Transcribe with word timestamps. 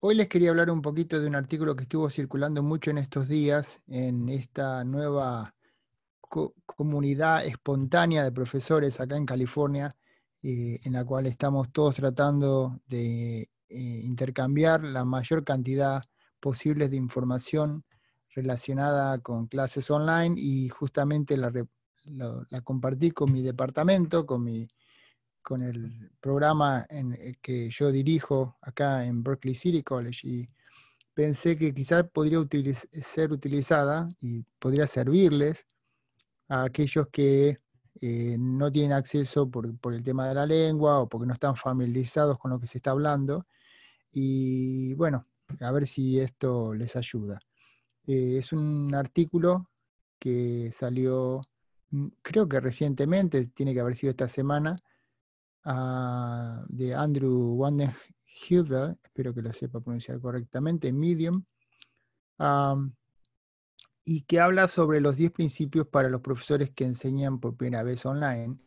Hoy 0.00 0.14
les 0.14 0.28
quería 0.28 0.50
hablar 0.50 0.70
un 0.70 0.80
poquito 0.80 1.18
de 1.20 1.26
un 1.26 1.34
artículo 1.34 1.74
que 1.74 1.82
estuvo 1.82 2.08
circulando 2.08 2.62
mucho 2.62 2.92
en 2.92 2.98
estos 2.98 3.26
días 3.26 3.82
en 3.88 4.28
esta 4.28 4.84
nueva 4.84 5.56
comunidad 6.20 7.44
espontánea 7.44 8.22
de 8.22 8.30
profesores 8.30 9.00
acá 9.00 9.16
en 9.16 9.26
California, 9.26 9.96
eh, 10.40 10.78
en 10.84 10.92
la 10.92 11.04
cual 11.04 11.26
estamos 11.26 11.72
todos 11.72 11.96
tratando 11.96 12.80
de 12.86 13.40
eh, 13.40 13.48
intercambiar 14.04 14.84
la 14.84 15.04
mayor 15.04 15.42
cantidad 15.42 16.04
posible 16.38 16.88
de 16.88 16.96
información 16.96 17.84
relacionada 18.36 19.18
con 19.18 19.48
clases 19.48 19.90
online 19.90 20.36
y 20.38 20.68
justamente 20.68 21.36
la, 21.36 21.50
la 22.04 22.60
compartí 22.60 23.10
con 23.10 23.32
mi 23.32 23.42
departamento, 23.42 24.24
con 24.24 24.44
mi 24.44 24.68
con 25.48 25.62
el 25.62 26.10
programa 26.20 26.84
en 26.90 27.14
el 27.14 27.38
que 27.38 27.70
yo 27.70 27.90
dirijo 27.90 28.58
acá 28.60 29.06
en 29.06 29.22
Berkeley 29.22 29.54
City 29.54 29.82
College 29.82 30.28
y 30.28 30.46
pensé 31.14 31.56
que 31.56 31.72
quizás 31.72 32.04
podría 32.12 32.44
ser 33.00 33.32
utilizada 33.32 34.10
y 34.20 34.42
podría 34.58 34.86
servirles 34.86 35.66
a 36.50 36.64
aquellos 36.64 37.06
que 37.10 37.60
eh, 37.98 38.36
no 38.38 38.70
tienen 38.70 38.92
acceso 38.92 39.50
por, 39.50 39.74
el 39.94 40.02
tema 40.02 40.28
de 40.28 40.34
la 40.34 40.44
lengua 40.44 40.98
o 40.98 41.08
porque 41.08 41.26
no 41.26 41.32
están 41.32 41.56
familiarizados 41.56 42.38
con 42.38 42.50
lo 42.50 42.60
que 42.60 42.66
se 42.66 42.76
está 42.76 42.90
hablando. 42.90 43.46
Y 44.12 44.92
bueno, 44.96 45.24
a 45.62 45.72
ver 45.72 45.86
si 45.86 46.20
esto 46.20 46.74
les 46.74 46.94
ayuda. 46.94 47.40
Eh, 48.06 48.36
es 48.36 48.52
un 48.52 48.94
artículo 48.94 49.70
que 50.18 50.70
salió, 50.72 51.40
mm, 51.90 52.08
creo 52.20 52.46
que 52.46 52.60
recientemente, 52.60 53.46
tiene 53.46 53.72
que 53.72 53.80
haber 53.80 53.96
sido 53.96 54.10
esta 54.10 54.28
semana, 54.28 54.76
de 55.64 56.94
Andrew 56.94 57.54
Wandenhuber, 57.54 58.96
espero 59.02 59.34
que 59.34 59.42
lo 59.42 59.52
sepa 59.52 59.80
pronunciar 59.80 60.20
correctamente, 60.20 60.92
Medium, 60.92 61.44
y 64.04 64.22
que 64.22 64.40
habla 64.40 64.68
sobre 64.68 65.00
los 65.00 65.16
10 65.16 65.32
principios 65.32 65.86
para 65.86 66.08
los 66.08 66.22
profesores 66.22 66.70
que 66.70 66.84
enseñan 66.84 67.40
por 67.40 67.56
primera 67.56 67.82
vez 67.82 68.06
online. 68.06 68.58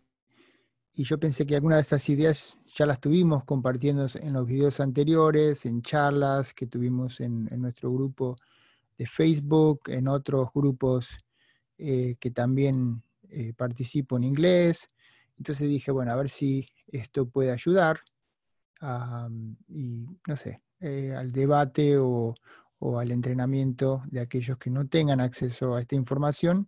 Y 0.94 1.04
yo 1.04 1.20
pensé 1.20 1.46
que 1.46 1.56
algunas 1.56 1.78
de 1.78 1.82
estas 1.82 2.10
ideas 2.10 2.60
ya 2.76 2.86
las 2.86 3.00
tuvimos 3.00 3.44
compartiendo 3.46 4.06
en 4.16 4.34
los 4.34 4.46
videos 4.46 4.80
anteriores, 4.80 5.66
en 5.66 5.82
charlas 5.82 6.54
que 6.54 6.68
tuvimos 6.68 7.22
en, 7.22 7.46
nuestro 7.60 7.92
grupo 7.92 8.38
de 8.98 9.06
Facebook, 9.08 9.82
en 9.88 10.08
otros 10.08 10.50
grupos 10.54 11.18
eh, 11.78 12.18
que 12.20 12.30
también 12.32 13.02
eh, 13.30 13.54
participo 13.54 14.18
en 14.18 14.26
inglés. 14.26 14.90
Entonces 15.38 15.68
dije, 15.70 15.92
bueno, 15.92 16.12
a 16.12 16.18
ver 16.18 16.30
si 16.30 16.68
esto 16.92 17.28
puede 17.28 17.52
ayudar 17.52 18.02
y, 19.68 20.06
no 20.28 20.36
sé, 20.36 20.62
eh, 20.80 21.14
al 21.16 21.32
debate 21.32 21.98
o, 21.98 22.36
al 22.98 23.12
entrenamiento 23.12 24.02
de 24.10 24.22
aquellos 24.22 24.58
que 24.58 24.72
no 24.72 24.88
tengan 24.88 25.22
acceso 25.22 25.76
a 25.76 25.82
esta 25.82 25.96
información 25.96 26.68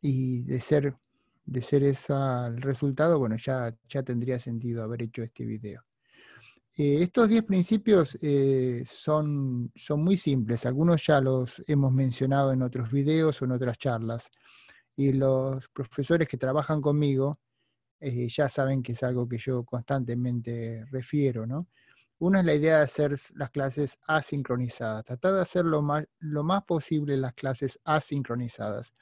y 0.00 0.42
de 0.44 0.58
ser, 0.60 0.96
de 1.44 1.60
ser 1.60 1.82
ese 1.82 2.14
el 2.46 2.62
resultado, 2.62 3.18
bueno, 3.18 3.36
ya, 3.36 3.76
ya 3.86 4.02
tendría 4.02 4.38
sentido 4.38 4.82
haber 4.82 5.02
hecho 5.02 5.22
este 5.22 5.44
video. 5.44 5.84
Eh, 6.76 7.02
estos 7.02 7.28
10 7.28 7.44
principios 7.44 8.16
eh, 8.22 8.82
son, 8.86 9.70
son 9.76 10.02
muy 10.02 10.16
simples, 10.16 10.64
algunos 10.64 11.06
ya 11.06 11.20
los 11.20 11.62
hemos 11.66 11.92
mencionado 11.92 12.52
en 12.52 12.62
otros 12.62 12.90
videos 12.90 13.40
o 13.40 13.44
en 13.44 13.52
otras 13.52 13.76
charlas, 13.76 14.30
y 14.96 15.12
los 15.12 15.68
profesores 15.68 16.26
que 16.26 16.38
trabajan 16.38 16.80
conmigo 16.80 17.38
eh, 18.00 18.28
ya 18.28 18.48
saben 18.48 18.82
que 18.82 18.92
es 18.92 19.02
algo 19.02 19.28
que 19.28 19.38
yo 19.38 19.64
constantemente 19.64 20.84
refiero, 20.90 21.46
¿no? 21.46 21.68
Una 22.18 22.40
es 22.40 22.46
la 22.46 22.54
idea 22.54 22.78
de 22.78 22.84
hacer 22.84 23.16
las 23.34 23.50
clases 23.50 23.98
asincronizadas, 24.06 25.04
tratar 25.04 25.34
de 25.34 25.40
hacer 25.40 25.64
lo 25.64 25.82
más, 25.82 26.06
lo 26.20 26.44
más 26.44 26.64
posible 26.64 27.16
las 27.16 27.34
clases 27.34 27.78
asincronizadas. 27.84 28.92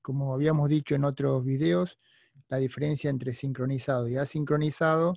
Como 0.00 0.34
habíamos 0.34 0.68
dicho 0.68 0.94
en 0.94 1.04
otros 1.04 1.44
videos, 1.44 1.98
la 2.48 2.58
diferencia 2.58 3.10
entre 3.10 3.34
sincronizado 3.34 4.08
y 4.08 4.16
asincronizado 4.16 5.14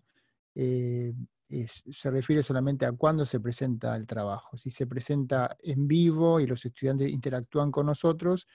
eh, 0.55 1.13
se 1.49 2.11
refiere 2.11 2.43
solamente 2.43 2.85
a 2.85 2.93
cuándo 2.93 3.25
se 3.25 3.39
presenta 3.39 3.95
el 3.95 4.07
trabajo. 4.07 4.57
Si 4.57 4.69
se 4.69 4.87
presenta 4.87 5.55
en 5.59 5.87
vivo 5.87 6.39
y 6.39 6.47
los 6.47 6.65
estudiantes 6.65 7.09
interactúan 7.11 7.71
con 7.71 7.85
nosotros, 7.87 8.47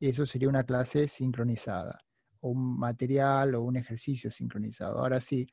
eso 0.00 0.26
sería 0.26 0.48
una 0.48 0.64
clase 0.64 1.08
sincronizada 1.08 2.00
un 2.40 2.78
material 2.78 3.54
o 3.54 3.62
un 3.62 3.76
ejercicio 3.76 4.30
sincronizado. 4.30 4.98
Ahora 4.98 5.20
sí, 5.20 5.46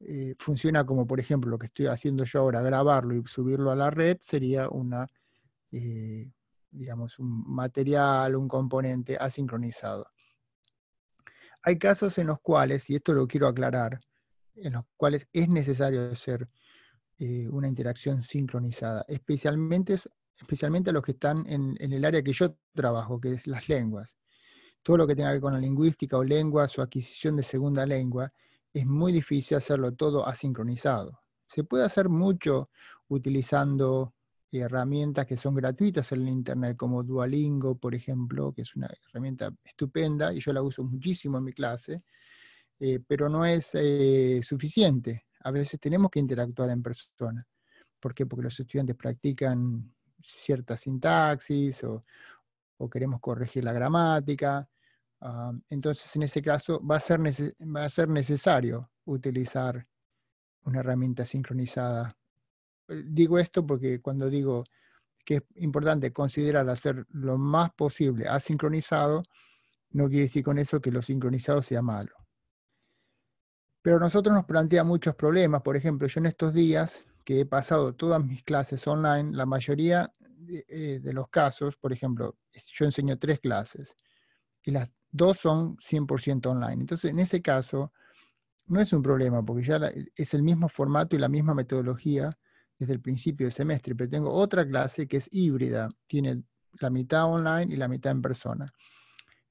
eh, 0.00 0.34
funciona 0.38 0.84
como 0.84 1.06
por 1.06 1.20
ejemplo 1.20 1.50
lo 1.50 1.58
que 1.58 1.66
estoy 1.66 1.86
haciendo 1.86 2.24
yo 2.24 2.40
ahora, 2.40 2.62
grabarlo 2.62 3.14
y 3.14 3.22
subirlo 3.26 3.70
a 3.70 3.76
la 3.76 3.90
red, 3.90 4.16
sería 4.20 4.68
una, 4.68 5.06
eh, 5.72 6.30
digamos, 6.70 7.18
un 7.18 7.44
material, 7.52 8.36
un 8.36 8.48
componente 8.48 9.16
asincronizado. 9.18 10.06
Hay 11.62 11.78
casos 11.78 12.16
en 12.18 12.28
los 12.28 12.40
cuales, 12.40 12.88
y 12.88 12.96
esto 12.96 13.12
lo 13.12 13.26
quiero 13.26 13.46
aclarar, 13.46 14.00
en 14.56 14.72
los 14.72 14.84
cuales 14.96 15.28
es 15.32 15.48
necesario 15.48 16.10
hacer 16.10 16.48
eh, 17.18 17.48
una 17.48 17.68
interacción 17.68 18.22
sincronizada, 18.22 19.04
especialmente, 19.08 19.96
especialmente 20.34 20.88
a 20.88 20.92
los 20.94 21.02
que 21.02 21.12
están 21.12 21.46
en, 21.46 21.76
en 21.78 21.92
el 21.92 22.04
área 22.06 22.22
que 22.22 22.32
yo 22.32 22.56
trabajo, 22.74 23.20
que 23.20 23.34
es 23.34 23.46
las 23.46 23.68
lenguas 23.68 24.16
todo 24.82 24.98
lo 24.98 25.06
que 25.06 25.14
tenga 25.14 25.30
que 25.30 25.34
ver 25.34 25.40
con 25.42 25.52
la 25.52 25.60
lingüística 25.60 26.16
o 26.16 26.24
lengua, 26.24 26.68
su 26.68 26.82
adquisición 26.82 27.36
de 27.36 27.42
segunda 27.42 27.84
lengua, 27.86 28.32
es 28.72 28.86
muy 28.86 29.12
difícil 29.12 29.56
hacerlo 29.56 29.92
todo 29.92 30.26
asincronizado. 30.26 31.20
Se 31.46 31.64
puede 31.64 31.84
hacer 31.84 32.08
mucho 32.08 32.70
utilizando 33.08 34.14
herramientas 34.52 35.26
que 35.26 35.36
son 35.36 35.54
gratuitas 35.54 36.10
en 36.12 36.22
el 36.22 36.28
Internet, 36.28 36.76
como 36.76 37.02
Duolingo, 37.02 37.76
por 37.76 37.94
ejemplo, 37.94 38.52
que 38.52 38.62
es 38.62 38.74
una 38.74 38.88
herramienta 39.08 39.52
estupenda 39.64 40.32
y 40.32 40.40
yo 40.40 40.52
la 40.52 40.62
uso 40.62 40.82
muchísimo 40.82 41.38
en 41.38 41.44
mi 41.44 41.52
clase, 41.52 42.02
eh, 42.80 43.00
pero 43.06 43.28
no 43.28 43.44
es 43.44 43.70
eh, 43.74 44.40
suficiente. 44.42 45.26
A 45.40 45.50
veces 45.50 45.78
tenemos 45.78 46.10
que 46.10 46.18
interactuar 46.18 46.70
en 46.70 46.82
persona. 46.82 47.46
¿Por 48.00 48.14
qué? 48.14 48.26
Porque 48.26 48.44
los 48.44 48.58
estudiantes 48.58 48.96
practican 48.96 49.94
cierta 50.22 50.76
sintaxis 50.76 51.84
o, 51.84 52.04
o 52.80 52.88
queremos 52.88 53.20
corregir 53.20 53.62
la 53.62 53.72
gramática. 53.72 54.66
Ah, 55.20 55.52
entonces, 55.68 56.14
en 56.16 56.22
ese 56.22 56.40
caso, 56.40 56.80
va 56.84 56.96
a, 56.96 57.00
ser 57.00 57.20
va 57.20 57.84
a 57.84 57.88
ser 57.88 58.08
necesario 58.08 58.90
utilizar 59.04 59.86
una 60.64 60.80
herramienta 60.80 61.24
sincronizada. 61.24 62.16
Eh, 62.88 63.02
digo 63.06 63.38
esto 63.38 63.66
porque 63.66 64.00
cuando 64.00 64.30
digo 64.30 64.64
que 65.24 65.36
es 65.36 65.42
importante 65.56 66.10
considerar 66.12 66.68
hacer 66.70 67.06
lo 67.10 67.36
más 67.36 67.70
posible 67.74 68.26
asincronizado, 68.28 69.22
no 69.90 70.08
quiere 70.08 70.22
decir 70.22 70.42
con 70.42 70.58
eso 70.58 70.80
que 70.80 70.90
lo 70.90 71.02
sincronizado 71.02 71.60
sea 71.60 71.82
malo. 71.82 72.14
Pero 73.82 73.96
a 73.96 74.00
nosotros 74.00 74.34
nos 74.34 74.46
plantea 74.46 74.84
muchos 74.84 75.14
problemas. 75.14 75.60
Por 75.62 75.76
ejemplo, 75.76 76.08
yo 76.08 76.20
en 76.20 76.26
estos 76.26 76.54
días 76.54 77.04
que 77.24 77.40
he 77.40 77.46
pasado 77.46 77.94
todas 77.94 78.24
mis 78.24 78.42
clases 78.42 78.86
online, 78.86 79.36
la 79.36 79.44
mayoría 79.44 80.14
eh, 80.48 81.00
de, 81.02 81.12
los 81.12 81.28
casos, 81.28 81.76
por 81.76 81.92
ejemplo, 81.92 82.36
yo 82.72 82.84
enseño 82.84 83.18
tres 83.18 83.40
clases 83.40 83.94
y 84.62 84.70
las 84.70 84.90
dos 85.10 85.38
son 85.38 85.76
100% 85.78 86.46
online. 86.46 86.82
Entonces, 86.82 87.10
en 87.10 87.18
ese 87.18 87.42
caso, 87.42 87.92
no 88.66 88.80
es 88.80 88.92
un 88.92 89.02
problema 89.02 89.44
porque 89.44 89.64
ya 89.64 89.80
es 90.14 90.34
el 90.34 90.42
mismo 90.42 90.68
formato 90.68 91.16
y 91.16 91.18
la 91.18 91.28
misma 91.28 91.54
metodología 91.54 92.30
desde 92.78 92.94
el 92.94 93.00
principio 93.00 93.46
del 93.46 93.52
semestre, 93.52 93.94
pero 93.94 94.08
tengo 94.08 94.32
otra 94.32 94.66
clase 94.66 95.06
que 95.06 95.18
es 95.18 95.28
híbrida, 95.32 95.90
tiene 96.06 96.42
la 96.80 96.88
mitad 96.88 97.26
online 97.26 97.74
y 97.74 97.76
la 97.76 97.88
mitad 97.88 98.12
en 98.12 98.22
persona. 98.22 98.72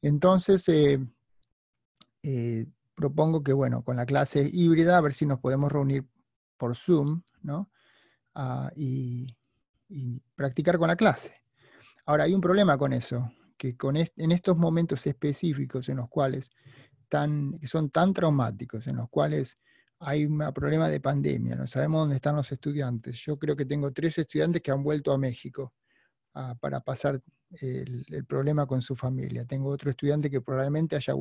Entonces, 0.01 0.67
eh, 0.69 0.99
eh, 2.23 2.65
propongo 2.95 3.43
que, 3.43 3.53
bueno, 3.53 3.83
con 3.83 3.97
la 3.97 4.05
clase 4.05 4.49
híbrida, 4.51 4.97
a 4.97 5.01
ver 5.01 5.13
si 5.13 5.25
nos 5.25 5.39
podemos 5.39 5.71
reunir 5.71 6.05
por 6.57 6.75
Zoom, 6.75 7.21
¿no? 7.41 7.69
Ah, 8.33 8.71
y, 8.75 9.27
y 9.89 10.21
practicar 10.35 10.77
con 10.77 10.87
la 10.87 10.95
clase. 10.95 11.33
Ahora, 12.05 12.23
hay 12.23 12.33
un 12.33 12.41
problema 12.41 12.77
con 12.77 12.93
eso, 12.93 13.31
que 13.57 13.75
con 13.75 13.97
en 13.97 14.31
estos 14.31 14.57
momentos 14.57 15.05
específicos 15.05 15.89
en 15.89 15.97
los 15.97 16.09
cuales 16.09 16.49
tan, 17.09 17.59
son 17.65 17.89
tan 17.89 18.13
traumáticos, 18.13 18.87
en 18.87 18.97
los 18.97 19.09
cuales 19.09 19.57
hay 19.99 20.25
un 20.25 20.37
problema 20.53 20.87
de 20.87 21.01
pandemia, 21.01 21.55
no 21.55 21.67
sabemos 21.67 22.01
dónde 22.01 22.15
están 22.15 22.35
los 22.35 22.51
estudiantes. 22.51 23.17
Yo 23.17 23.37
creo 23.37 23.55
que 23.55 23.65
tengo 23.65 23.91
tres 23.91 24.17
estudiantes 24.17 24.61
que 24.61 24.71
han 24.71 24.81
vuelto 24.81 25.11
a 25.11 25.17
México 25.17 25.73
ah, 26.35 26.55
para 26.59 26.79
pasar 26.79 27.21
el, 27.51 28.25
problema 28.25 28.65
con 28.65 28.81
su 28.81 28.95
familia. 28.95 29.45
Tengo 29.45 29.69
otro 29.69 29.89
estudiante 29.89 30.29
que 30.29 30.41
probablemente 30.41 30.95
haya, 30.95 31.13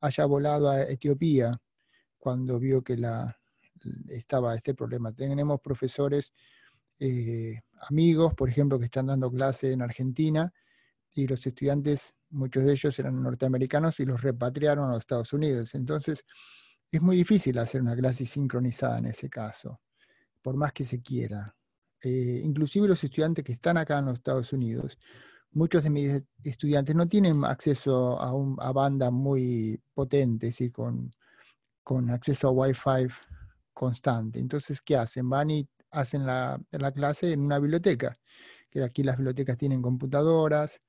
haya 0.00 0.24
volado 0.24 0.68
a 0.68 0.82
Etiopía 0.82 1.60
cuando 2.18 2.58
vio 2.58 2.82
que 2.82 2.96
la, 2.96 3.38
estaba 4.08 4.56
este 4.56 4.74
problema. 4.74 5.12
Tenemos 5.12 5.60
profesores 5.60 6.32
eh, 6.98 7.60
amigos, 7.88 8.34
por 8.34 8.48
ejemplo, 8.48 8.78
que 8.78 8.86
están 8.86 9.06
dando 9.06 9.30
clase 9.30 9.72
en 9.72 9.82
Argentina 9.82 10.52
y 11.12 11.26
los 11.26 11.46
estudiantes, 11.46 12.14
muchos 12.30 12.64
de 12.64 12.72
ellos 12.72 12.98
eran 12.98 13.22
norteamericanos 13.22 14.00
y 14.00 14.04
los 14.04 14.20
repatriaron 14.22 14.90
a 14.90 14.92
los 14.94 15.00
Estados 15.00 15.32
Unidos. 15.32 15.74
Entonces, 15.74 16.24
es 16.90 17.02
muy 17.02 17.16
difícil 17.16 17.58
hacer 17.58 17.82
una 17.82 17.96
clase 17.96 18.26
sincronizada 18.26 18.98
en 18.98 19.06
ese 19.06 19.28
caso, 19.28 19.80
por 20.42 20.56
más 20.56 20.72
que 20.72 20.84
se 20.84 21.00
quiera. 21.02 21.54
eh, 22.02 22.42
inclusive 22.44 22.86
los 22.88 23.02
estudiantes 23.02 23.44
que 23.44 23.52
están 23.52 23.76
acá 23.76 23.98
en 23.98 24.06
los 24.06 24.14
Estados 24.14 24.52
Unidos, 24.52 24.96
muchos 25.52 25.82
de 25.82 25.90
mis 25.90 26.22
estudiantes 26.44 26.94
no 26.94 27.08
tienen 27.08 27.44
acceso 27.44 28.20
a, 28.20 28.32
un, 28.32 28.56
banda 28.56 29.10
muy 29.10 29.80
potente, 29.94 30.48
es 30.48 30.54
decir, 30.54 30.72
con, 30.72 31.12
con 31.82 32.10
acceso 32.10 32.48
a 32.48 32.52
Wi-Fi 32.52 33.08
constante. 33.72 34.38
Entonces, 34.40 34.80
¿qué 34.80 34.96
hacen? 34.96 35.28
Van 35.28 35.50
y 35.50 35.68
hacen 35.90 36.26
la, 36.26 36.60
la, 36.70 36.92
clase 36.92 37.32
en 37.32 37.40
una 37.40 37.58
biblioteca, 37.58 38.18
que 38.70 38.82
aquí 38.82 39.02
las 39.02 39.16
bibliotecas 39.16 39.56
tienen 39.56 39.82
computadoras, 39.82 40.80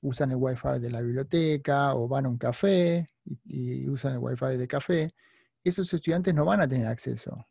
usan 0.00 0.32
el 0.32 0.36
Wi-Fi 0.36 0.80
de 0.80 0.90
la 0.90 1.00
biblioteca 1.00 1.94
o 1.94 2.08
van 2.08 2.26
a 2.26 2.28
un 2.28 2.38
café 2.38 3.08
y, 3.44 3.88
usan 3.88 4.14
el 4.14 4.18
Wi-Fi 4.18 4.56
de 4.56 4.68
café. 4.68 5.14
Esos 5.62 5.92
estudiantes 5.92 6.34
no 6.34 6.44
van 6.44 6.60
a 6.60 6.68
tener 6.68 6.86
acceso 6.86 7.46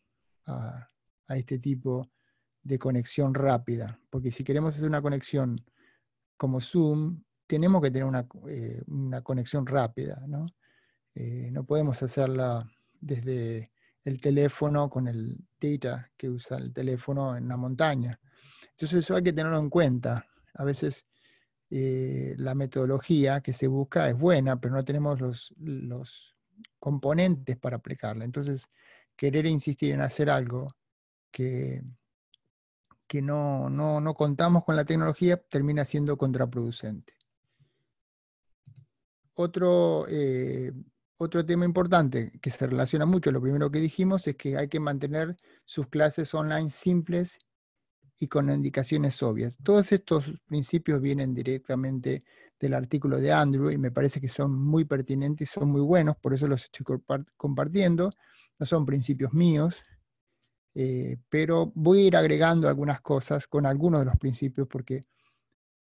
a, 0.46 0.90
a 1.28 1.38
este 1.38 1.60
tipo 1.60 2.10
de 2.64 2.78
conexión 2.78 3.34
rápida, 3.34 4.00
porque 4.10 4.32
si 4.32 4.44
queremos 4.44 4.76
hacer 4.76 4.88
una 4.88 5.02
conexión 5.02 5.64
como 6.38 6.60
Zoom, 6.60 7.24
tenemos 7.52 7.82
que 7.82 7.92
tener 7.92 8.06
una, 8.06 8.26
eh, 8.48 8.82
conexión 9.24 9.68
rápida, 9.68 10.24
¿no? 10.26 10.48
Eh, 11.14 11.50
no 11.52 11.66
podemos 11.66 12.02
hacerla 12.02 12.66
desde 13.00 13.72
el 14.03 14.19
teléfono 14.19 14.89
con 14.89 15.07
el 15.07 15.38
data 15.59 16.12
que 16.18 16.30
usa 16.30 16.57
el 16.57 16.74
teléfono 16.74 17.36
en 17.36 17.48
la 17.48 17.57
montaña. 17.57 18.19
Entonces 18.71 19.00
eso 19.00 19.15
hay 19.15 19.24
que 19.24 19.33
tenerlo 19.33 19.59
en 19.59 19.69
cuenta. 19.69 20.25
A 20.56 20.63
veces 20.63 21.06
eh, 21.69 22.36
la 22.38 22.56
metodología 22.56 23.42
que 23.42 23.53
se 23.53 23.68
busca 23.68 24.09
es 24.09 24.18
buena, 24.18 24.59
pero 24.59 24.75
no 24.75 24.83
tenemos 24.83 25.21
los, 25.21 25.53
los 25.57 26.36
componentes 26.80 27.57
para 27.57 27.77
aplicarla. 27.77 28.25
Entonces, 28.25 28.69
querer 29.15 29.45
insistir 29.45 29.94
en 29.94 30.01
hacer 30.01 30.30
algo 30.30 30.75
que, 31.31 31.81
que 33.07 33.21
no, 33.21 33.69
no, 33.69 34.13
contamos 34.13 34.63
con 34.63 34.75
la 34.75 34.83
tecnología 34.86 35.38
termina 35.38 35.86
siendo 35.86 36.18
contraproducente. 36.18 37.13
Otro, 39.36 40.06
eh, 40.09 40.74
otro 41.23 41.45
tema 41.45 41.65
importante 41.65 42.31
que 42.41 42.50
se 42.50 42.65
relaciona 42.65 43.06
mucho 43.06 43.31
lo 43.31 43.39
primero 43.39 43.69
que 43.69 43.79
dijimos 43.79 44.27
es 44.27 44.35
que 44.35 44.57
hay 44.57 44.68
que 44.68 44.79
mantener 44.79 45.38
sus 45.65 45.85
clases 45.88 46.33
online 46.33 46.71
simples 46.71 47.38
y 48.19 48.27
con 48.27 48.50
indicaciones 48.50 49.21
obvias. 49.21 49.59
Todos 49.63 49.91
estos 49.91 50.31
principios 50.47 51.00
vienen 51.00 51.35
directamente 51.35 52.23
del 52.59 52.73
artículo 52.73 53.19
de 53.19 53.31
Andrew 53.31 53.69
y 53.69 53.77
me 53.77 53.91
parece 53.91 54.19
que 54.19 54.29
son 54.29 54.51
muy 54.51 54.85
pertinentes 54.85 55.47
y 55.47 55.51
son 55.51 55.69
muy 55.69 55.81
buenos, 55.81 56.18
por 56.18 56.33
eso 56.33 56.47
los 56.47 56.63
estoy 56.63 56.85
compartiendo. 57.38 58.12
No 58.59 58.65
son 58.65 58.83
principios 58.83 59.31
míos, 59.31 59.79
eh, 60.73 61.18
pero 61.29 61.71
voy 61.75 62.00
a 62.00 62.07
ir 62.07 62.15
agregando 62.15 62.68
algunas 62.68 63.00
cosas 63.01 63.45
con 63.45 63.68
algunos 63.68 64.00
de 64.01 64.06
los 64.06 64.18
principios 64.18 64.68
porque 64.68 65.06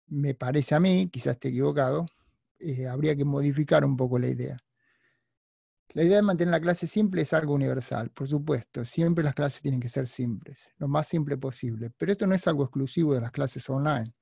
me 0.07 0.35
parece 0.35 0.75
a 0.75 0.81
mí, 0.81 1.09
quizás 1.11 1.35
esté 1.35 1.49
equivocado, 1.49 2.07
eh, 2.59 2.87
habría 2.87 3.15
que 3.15 3.25
modificar 3.27 3.85
un 3.85 3.99
poco 3.99 4.19
la 4.19 4.29
idea. 4.29 4.57
La 5.97 6.05
idea 6.05 6.17
de 6.17 6.23
mantener 6.23 6.53
la 6.53 6.61
clase 6.61 6.87
simple 6.87 7.23
es 7.23 7.33
algo 7.33 7.55
universal, 7.55 8.11
por 8.11 8.29
supuesto, 8.29 8.85
siempre 8.85 9.25
las 9.25 9.33
clases 9.33 9.63
tienen 9.63 9.81
que 9.81 9.89
ser 9.89 10.07
simples, 10.07 10.69
lo 10.77 10.89
más 10.89 11.09
simple 11.09 11.39
posible, 11.39 11.91
pero 11.97 12.13
esto 12.13 12.27
no 12.27 12.35
es 12.35 12.47
algo 12.47 12.65
exclusivo 12.65 13.15
de 13.15 13.23
las 13.23 13.31
clases 13.31 13.67
online, 13.71 14.13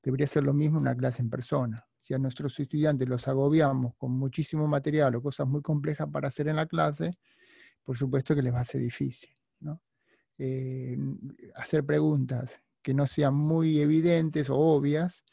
debería 0.00 0.28
ser 0.28 0.44
lo 0.44 0.54
mismo 0.54 0.78
una 0.78 0.94
clase 0.94 1.22
en 1.22 1.28
persona. 1.28 1.84
Si 1.98 2.14
a 2.14 2.18
nuestros 2.18 2.60
estudiantes 2.60 3.08
los 3.08 3.26
agobiamos 3.26 3.96
con 3.96 4.12
muchísimo 4.12 4.68
material 4.68 5.16
o 5.16 5.20
cosas 5.20 5.48
muy 5.48 5.62
complejas 5.62 6.08
para 6.12 6.28
hacer 6.28 6.46
en 6.46 6.54
la 6.54 6.66
clase, 6.66 7.18
por 7.82 7.96
supuesto 7.96 8.32
que 8.32 8.42
les 8.42 8.54
va 8.54 8.60
a 8.60 8.64
ser 8.64 8.82
difícil. 8.82 9.30
Eh, 10.38 10.96
hacer 11.56 11.84
preguntas 11.84 12.62
que 12.80 12.94
no 12.94 13.04
sean 13.04 13.34
muy 13.34 13.80
evidentes 13.80 14.48
o 14.48 14.56
obvias, 14.56 15.24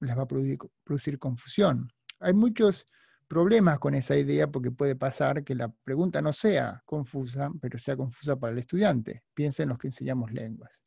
les 0.00 0.16
va 0.16 0.22
a 0.22 0.26
producir, 0.26 1.18
confusión. 1.18 1.92
Hay 2.20 2.32
muchos 2.32 2.86
problemas 3.26 3.78
con 3.78 3.94
esa 3.94 4.16
idea 4.16 4.46
porque 4.50 4.70
puede 4.70 4.96
pasar 4.96 5.44
que 5.44 5.54
la 5.54 5.68
pregunta 5.68 6.22
no 6.22 6.32
sea 6.32 6.82
confusa, 6.84 7.50
pero 7.60 7.78
sea 7.78 7.96
confusa 7.96 8.36
para 8.36 8.52
el 8.52 8.58
estudiante. 8.58 9.24
Piensa 9.34 9.62
en 9.62 9.70
los 9.70 9.78
que 9.78 9.88
enseñamos 9.88 10.32
lenguas. 10.32 10.82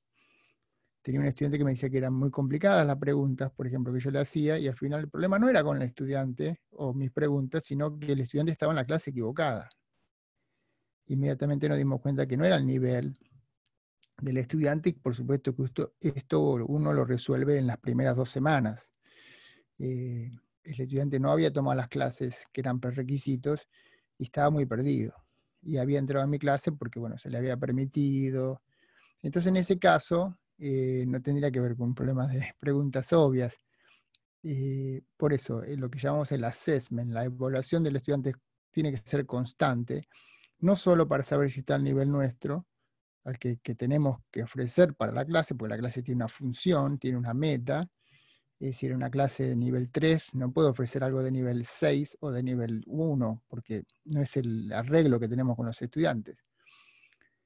Tenía 1.02 1.22
un 1.22 1.28
estudiante 1.28 1.58
que 1.58 1.64
me 1.64 1.72
decía 1.72 1.90
que 1.90 1.98
eran 1.98 2.14
muy 2.14 2.30
complicadas 2.30 2.86
las 2.86 2.98
preguntas, 2.98 3.52
por 3.52 3.66
ejemplo, 3.68 3.94
que 3.94 4.00
yo 4.00 4.12
le 4.12 4.20
hacía, 4.20 4.60
y 4.60 4.68
al 4.68 4.76
final 4.76 5.02
el 5.02 5.10
problema 5.10 5.40
no 5.40 5.50
era 5.50 5.64
con 5.64 5.78
el 5.78 5.84
estudiante 5.84 6.62
o 6.72 6.94
mis 6.94 7.12
preguntas, 7.12 7.64
sino 7.64 7.98
que 7.98 8.12
el 8.12 8.20
estudiante 8.20 8.52
estaba 8.52 8.74
en 8.74 8.78
la 8.78 8.86
clase 8.86 9.10
equivocada. 9.10 9.70
Inmediatamente 11.08 11.68
nos 11.70 11.78
dimos 11.78 12.02
cuenta 12.02 12.28
que 12.28 12.38
no 12.38 12.46
era 12.46 12.58
el 12.58 12.66
nivel 12.66 13.18
del 14.22 14.38
estudiante 14.38 14.90
y 14.90 14.94
por 14.94 15.16
supuesto 15.16 15.56
que 15.56 16.10
esto, 16.10 16.42
uno 16.42 16.94
lo 16.94 17.06
resuelve 17.06 17.58
en 17.58 17.68
las 17.68 17.78
primeras 17.78 18.16
dos 18.16 18.30
semanas. 18.30 18.90
Eh, 19.80 20.30
el 20.74 20.82
estudiante 20.82 21.20
no 21.20 21.32
había 21.32 21.52
tomado 21.52 21.76
las 21.76 21.88
clases 21.90 22.46
que 22.52 22.62
eran 22.62 22.80
prerequisitos 22.80 23.68
y 24.18 24.24
estaba 24.24 24.50
muy 24.50 24.66
perdido. 24.66 25.14
Y 25.62 25.78
había 25.78 26.00
entrado 26.00 26.24
a 26.24 26.28
mi 26.28 26.40
clase 26.40 26.72
porque, 26.72 27.00
bueno, 27.00 27.18
se 27.18 27.30
le 27.30 27.38
había 27.38 27.58
permitido. 27.58 28.62
Entonces, 29.22 29.50
en 29.50 29.58
ese 29.58 29.78
caso, 29.78 30.38
eh, 30.58 31.06
no 31.08 31.22
tendría 31.22 31.52
que 31.52 31.60
ver 31.60 31.76
con 31.76 31.96
problemas 31.96 32.32
de 32.32 32.54
preguntas 32.60 33.12
obvias. 33.14 33.58
Eh, 34.44 35.02
por 35.18 35.34
eso, 35.34 35.62
lo 35.66 35.90
que 35.90 36.00
llamamos 36.00 36.32
el 36.32 36.44
assessment, 36.44 37.12
la 37.12 37.26
evaluación 37.26 37.84
del 37.84 37.98
estudiante 37.98 38.34
tiene 38.72 38.92
que 38.92 38.98
ser 38.98 39.26
constante, 39.26 40.08
no 40.60 40.76
solo 40.76 41.08
para 41.08 41.24
saber 41.24 41.50
si 41.50 41.60
está 41.60 41.76
al 41.76 41.84
nivel 41.84 42.10
nuestro, 42.12 42.66
al 43.24 43.38
que, 43.38 43.58
tenemos 43.76 44.20
que 44.32 44.44
ofrecer 44.44 44.94
para 44.96 45.12
la 45.12 45.26
clase, 45.26 45.56
porque 45.56 45.76
la 45.76 45.80
clase 45.80 46.02
tiene 46.02 46.18
una 46.18 46.28
función, 46.28 46.98
tiene 46.98 47.18
una 47.18 47.34
meta. 47.34 47.88
Es 48.60 48.72
decir, 48.72 48.94
una 48.94 49.10
clase 49.10 49.48
de 49.48 49.56
nivel 49.56 49.90
3 49.90 50.36
no 50.36 50.52
puedo 50.52 50.70
ofrecer 50.70 51.02
algo 51.04 51.24
de 51.24 51.32
nivel 51.32 51.66
6 51.66 52.18
o 52.20 52.30
de 52.30 52.44
nivel 52.44 52.84
1, 52.88 53.44
porque 53.48 53.84
no 54.06 54.22
es 54.22 54.36
el 54.36 54.72
arreglo 54.74 55.18
que 55.18 55.30
tenemos 55.30 55.56
con 55.56 55.66
los 55.66 55.82
estudiantes. 55.82 56.38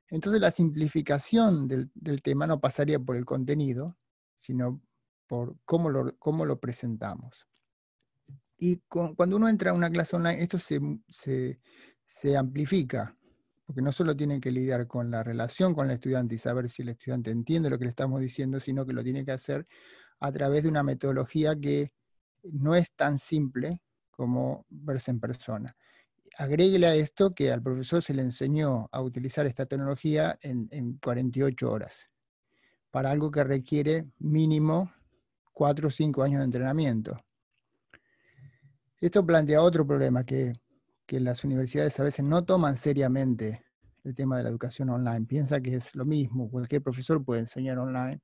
Entonces 0.09 0.41
la 0.41 0.49
simplificación 0.49 1.67
del, 1.67 2.21
tema 2.23 2.47
no 2.47 2.59
pasaría 2.59 2.99
por 2.99 3.15
el 3.15 3.25
contenido, 3.25 3.95
sino 4.39 4.81
por 5.27 5.55
cómo 5.65 5.89
lo, 5.89 6.59
presentamos. 6.59 7.47
Y 8.57 8.77
cuando 8.87 9.35
uno 9.35 9.49
entra 9.49 9.71
a 9.71 9.73
una 9.75 9.91
clase 9.91 10.15
online, 10.15 10.41
esto 10.41 10.57
se, 10.57 10.79
se, 11.07 11.59
se 12.05 12.37
amplifica 12.37 13.15
porque 13.65 13.81
no 13.81 13.91
solo 13.91 14.15
tiene 14.15 14.41
que 14.41 14.51
lidiar 14.51 14.87
con 14.87 15.09
la 15.09 15.23
relación 15.23 15.73
con 15.73 15.89
el 15.89 15.95
estudiante 15.95 16.35
y 16.35 16.37
saber 16.37 16.69
si 16.69 16.81
el 16.81 16.89
estudiante 16.89 17.31
entiende 17.31 17.69
lo 17.69 17.79
que 17.79 17.85
le 17.85 17.91
estamos 17.91 18.19
diciendo, 18.19 18.59
sino 18.59 18.85
que 18.85 18.93
lo 18.93 19.03
tiene 19.03 19.23
que 19.23 19.31
hacer 19.31 19.65
a 20.23 20.31
través 20.31 20.63
de 20.63 20.69
una 20.69 20.83
metodología 20.83 21.59
que 21.59 21.91
no 22.43 22.75
es 22.75 22.91
tan 22.93 23.17
simple 23.17 23.81
como 24.11 24.65
verse 24.69 25.11
en 25.11 25.19
persona. 25.19 25.75
Agréguele 26.37 26.87
a 26.87 26.95
esto 26.95 27.33
que 27.33 27.51
al 27.51 27.61
profesor 27.61 28.01
se 28.01 28.13
le 28.13 28.21
enseñó 28.21 28.89
a 28.91 29.01
utilizar 29.01 29.45
esta 29.45 29.65
tecnología 29.65 30.37
en, 30.41 30.67
en 30.71 30.97
48 30.97 31.71
horas, 31.71 32.09
para 32.91 33.11
algo 33.11 33.31
que 33.31 33.43
requiere 33.43 34.05
mínimo 34.19 34.91
4 35.53 35.87
o 35.87 35.91
5 35.91 36.23
años 36.23 36.39
de 36.39 36.45
entrenamiento. 36.45 37.19
Esto 38.99 39.25
plantea 39.25 39.61
otro 39.61 39.85
problema, 39.85 40.23
que 40.23 40.53
que 41.05 41.19
las 41.19 41.43
universidades 41.43 41.99
a 41.99 42.03
veces 42.03 42.25
no 42.25 42.43
toman 42.43 42.77
seriamente 42.77 43.63
el 44.03 44.13
tema 44.13 44.37
de 44.37 44.43
la 44.43 44.49
educación 44.49 44.89
online. 44.89 45.25
Piensa 45.25 45.61
que 45.61 45.75
es 45.75 45.95
lo 45.95 46.05
mismo, 46.05 46.49
cualquier 46.49 46.81
profesor 46.81 47.23
puede 47.23 47.41
enseñar 47.41 47.77
online. 47.77 48.21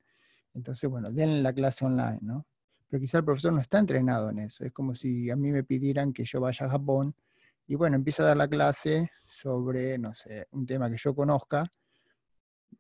Entonces, 0.54 0.90
bueno, 0.90 1.12
denle 1.12 1.42
la 1.42 1.54
clase 1.54 1.86
online, 1.86 2.20
¿no? 2.22 2.46
Pero 2.90 3.02
quizá 3.02 3.20
el 3.20 3.26
profesor 3.26 3.54
no 3.54 3.62
está 3.62 3.80
entrenado 3.80 4.30
en 4.30 4.40
eso. 4.40 4.66
Es 4.66 4.72
como 4.72 4.96
si 4.96 5.30
a 5.30 5.36
mí 5.36 5.52
me 5.52 5.64
pidieran 5.64 6.12
que 6.12 6.26
yo 6.26 6.42
vaya 6.42 6.66
a 6.66 6.70
Japón 6.70 7.16
y 7.68 7.76
bueno, 7.76 7.96
empiezo 7.96 8.24
a 8.24 8.28
dar 8.28 8.38
la 8.38 8.48
clase 8.48 9.12
sobre, 9.28 10.00
no 10.00 10.12
sé, 10.16 10.48
un 10.52 10.66
tema 10.66 10.90
que 10.90 10.98
yo 10.98 11.14
conozca, 11.14 11.72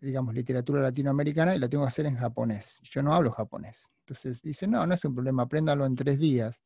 digamos, 0.02 0.34
literatura 0.34 0.82
latinoamericana, 0.82 1.56
y 1.56 1.60
la 1.60 1.70
tengo 1.70 1.84
que 1.84 1.90
hacer 1.90 2.08
en 2.08 2.16
japonés. 2.16 2.80
Yo 2.82 3.04
no 3.04 3.14
hablo 3.14 3.32
japonés. 3.32 3.88
Entonces 4.00 4.42
dice, 4.42 4.66
no, 4.66 4.88
no 4.88 4.96
es 4.96 5.06
un 5.06 5.14
problema, 5.14 5.44
apréndalo 5.44 5.86
en 5.86 5.96
tres 5.96 6.20
días. 6.20 6.64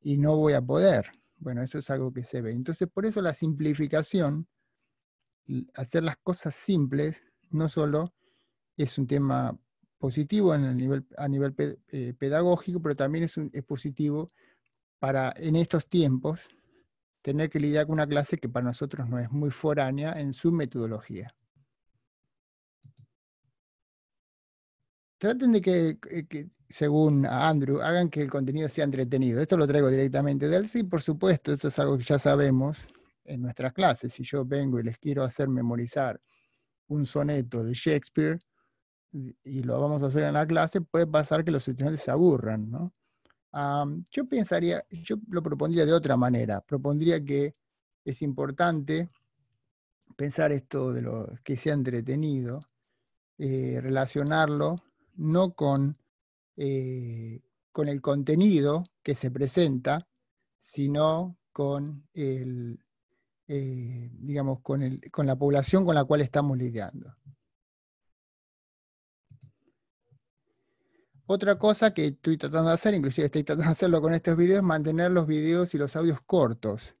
Y 0.00 0.16
no 0.16 0.36
voy 0.36 0.54
a 0.54 0.62
poder. 0.62 1.10
Bueno, 1.36 1.62
eso 1.62 1.76
es 1.76 1.90
algo 1.90 2.10
que 2.10 2.24
se 2.24 2.40
ve. 2.40 2.52
Entonces, 2.52 2.88
por 2.88 3.04
eso 3.04 3.20
la 3.20 3.34
simplificación, 3.34 4.48
hacer 5.74 6.02
las 6.02 6.16
cosas 6.16 6.54
simples, 6.54 7.22
no 7.50 7.68
solo 7.68 8.14
es 8.74 8.96
un 8.96 9.06
tema 9.06 9.54
positivo 10.00 10.54
en 10.54 10.64
el 10.64 10.76
nivel, 10.76 11.06
a 11.16 11.28
nivel 11.28 11.54
eh, 11.92 12.14
pedagógico, 12.18 12.82
pero 12.82 12.96
también 12.96 13.24
es, 13.24 13.38
es 13.38 13.62
positivo 13.62 14.32
para 14.98 15.32
en 15.36 15.54
estos 15.54 15.88
tiempos 15.88 16.48
tener 17.22 17.48
que 17.50 17.60
lidiar 17.60 17.86
con 17.86 17.94
una 17.94 18.06
clase 18.06 18.38
que 18.38 18.48
para 18.48 18.66
nosotros 18.66 19.08
no 19.08 19.18
es 19.18 19.30
muy 19.30 19.50
foránea 19.50 20.18
en 20.18 20.32
su 20.32 20.50
metodología. 20.50 21.32
traten 25.20 25.52
de 25.52 25.60
que, 25.60 25.98
según 26.70 27.26
Andrew, 27.26 27.80
hagan 27.82 28.08
que 28.08 28.22
el 28.22 28.30
contenido 28.30 28.68
sea 28.70 28.84
entretenido. 28.84 29.40
Esto 29.40 29.56
lo 29.56 29.66
traigo 29.66 29.90
directamente 29.90 30.48
de 30.48 30.56
él. 30.56 30.68
Sí, 30.68 30.82
por 30.82 31.02
supuesto, 31.02 31.52
eso 31.52 31.68
es 31.68 31.78
algo 31.78 31.98
que 31.98 32.04
ya 32.04 32.18
sabemos 32.18 32.86
en 33.24 33.42
nuestras 33.42 33.74
clases. 33.74 34.14
Si 34.14 34.24
yo 34.24 34.46
vengo 34.46 34.80
y 34.80 34.82
les 34.82 34.98
quiero 34.98 35.22
hacer 35.22 35.48
memorizar 35.48 36.18
un 36.88 37.04
soneto 37.04 37.62
de 37.62 37.74
Shakespeare, 37.74 38.38
y 39.12 39.62
lo 39.62 39.80
vamos 39.80 40.02
a 40.02 40.06
hacer 40.06 40.24
en 40.24 40.34
la 40.34 40.46
clase, 40.46 40.80
puede 40.80 41.06
pasar 41.06 41.44
que 41.44 41.50
los 41.50 41.66
estudiantes 41.66 42.02
se 42.02 42.10
aburran, 42.10 42.70
¿no? 42.70 42.92
yo 44.12 44.28
pensaría, 44.28 44.84
yo 44.90 45.16
lo 45.28 45.42
propondría 45.42 45.84
de 45.84 45.92
otra 45.92 46.16
manera, 46.16 46.60
propondría 46.60 47.24
que 47.24 47.56
es 48.04 48.22
importante 48.22 49.08
pensar 50.16 50.52
esto 50.52 50.92
de 50.92 51.02
lo 51.02 51.28
que 51.42 51.56
sea 51.56 51.74
entretenido, 51.74 52.60
eh, 53.38 53.80
relacionarlo 53.82 54.82
no 55.16 55.52
con, 55.54 55.96
eh, 56.56 57.40
con 57.72 57.88
el 57.88 58.00
contenido 58.00 58.84
que 59.02 59.14
se 59.14 59.30
presenta, 59.30 60.06
sino 60.58 61.36
con 61.52 62.06
el, 62.12 62.84
eh, 63.48 64.10
digamos, 64.12 64.60
con, 64.60 64.82
el, 64.82 65.10
con 65.10 65.26
la 65.26 65.36
población 65.36 65.84
con 65.84 65.94
la 65.94 66.04
cual 66.04 66.20
estamos 66.20 66.56
lidiando. 66.56 67.16
Otra 71.32 71.56
cosa 71.56 71.94
que 71.94 72.06
estoy 72.06 72.36
tratando 72.36 72.70
de 72.70 72.74
hacer, 72.74 72.92
inclusive 72.92 73.26
estoy 73.26 73.44
tratando 73.44 73.66
de 73.66 73.70
hacerlo 73.70 74.00
con 74.00 74.12
estos 74.14 74.36
videos, 74.36 74.56
es 74.56 74.64
mantener 74.64 75.12
los 75.12 75.28
videos 75.28 75.72
y 75.72 75.78
los 75.78 75.94
audios 75.94 76.18
cortos. 76.26 76.96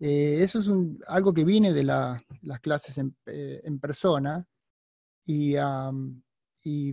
Eh, 0.00 0.38
eso 0.42 0.58
es 0.58 0.68
algo 1.06 1.32
que 1.32 1.44
viene 1.44 1.72
de 1.72 1.84
las 1.84 2.24
clases 2.60 2.98
en, 2.98 3.14
eh, 3.26 3.62
persona 3.80 4.44
y, 5.24 5.54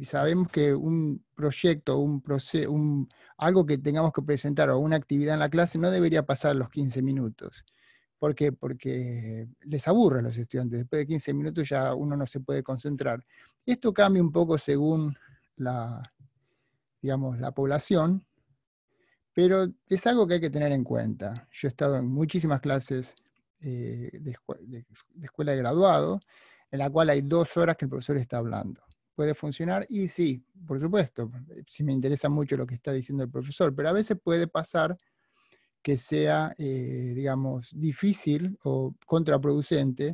sabemos 0.06 0.50
que 0.50 0.76
un 0.76 1.26
proyecto, 1.34 1.98
un, 1.98 3.10
algo 3.40 3.66
que 3.66 3.80
tengamos 3.80 4.14
que 4.14 4.22
presentar 4.22 4.70
o 4.70 4.78
una 4.78 4.98
actividad 4.98 5.34
en 5.34 5.40
la 5.40 5.50
clase 5.50 5.80
no 5.80 5.90
debería 5.90 6.24
pasar 6.24 6.56
los 6.56 6.70
15 6.70 7.02
minutos. 7.02 7.66
¿Por 8.20 8.36
qué? 8.36 8.52
Porque 8.52 9.48
les 9.62 9.88
aburre 9.88 10.20
a 10.20 10.22
los 10.22 10.38
estudiantes. 10.38 10.82
Después 10.82 11.00
de 11.00 11.08
15 11.08 11.34
minutos 11.34 11.68
ya 11.68 11.96
uno 11.96 12.16
no 12.16 12.28
se 12.28 12.42
puede 12.42 12.62
concentrar. 12.62 13.26
Esto 13.66 13.92
cambia 13.92 14.22
un 14.22 14.32
poco 14.32 14.56
según 14.60 15.18
la, 15.56 16.04
digamos, 17.02 17.40
la 17.40 17.52
población, 17.52 18.26
pero 19.34 19.68
es 19.88 20.08
algo 20.08 20.28
que 20.28 20.36
hay 20.36 20.42
que 20.42 20.50
tener 20.50 20.72
en 20.72 20.84
cuenta. 20.84 21.48
Yo 21.52 21.68
he 21.68 21.70
estado 21.70 21.98
en 21.98 22.08
muchísimas 22.08 22.60
clases 22.60 23.16
eh, 23.62 24.10
de, 24.14 24.36
escuela 25.24 25.52
de 25.52 25.58
graduado, 25.58 26.20
en 26.72 26.80
la 26.80 26.90
cual 26.90 27.10
hay 27.10 27.22
dos 27.22 27.56
horas 27.58 27.78
que 27.78 27.86
el 27.86 27.90
profesor 27.90 28.18
está 28.18 28.38
hablando. 28.38 28.82
¿Puede 29.16 29.34
funcionar? 29.34 29.86
Y 29.90 30.08
sí, 30.08 30.44
por 30.66 30.80
supuesto, 30.80 31.32
si 31.68 31.84
me 31.84 31.92
interesa 31.92 32.30
mucho 32.30 32.56
lo 32.58 32.66
que 32.66 32.76
está 32.76 32.92
diciendo 32.92 33.24
el 33.24 33.30
profesor, 33.30 33.76
pero 33.76 33.90
a 33.90 33.94
veces 33.94 34.18
puede 34.22 34.48
pasar 34.48 34.98
que 35.82 35.98
sea, 35.98 36.54
eh, 36.58 37.14
digamos, 37.16 37.72
difícil 37.74 38.58
o 38.64 38.96
contraproducente 39.06 40.14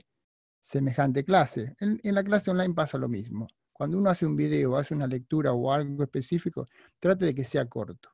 semejante 0.59 1.23
clase. 1.23 1.75
en 1.79 2.15
la 2.15 2.23
clase 2.23 2.49
online 2.51 2.73
pasa 2.73 2.97
lo 2.97 3.07
mismo. 3.07 3.47
Cuando 3.75 3.97
uno 3.97 4.09
hace 4.09 4.25
un 4.25 4.37
video, 4.37 4.77
hace 4.77 4.93
una 4.93 5.05
lectura 5.05 5.51
o 5.51 5.69
algo 5.69 6.01
específico, 6.01 6.65
trate 6.97 7.25
de 7.25 7.35
que 7.35 7.43
sea 7.43 7.65
corto. 7.65 8.09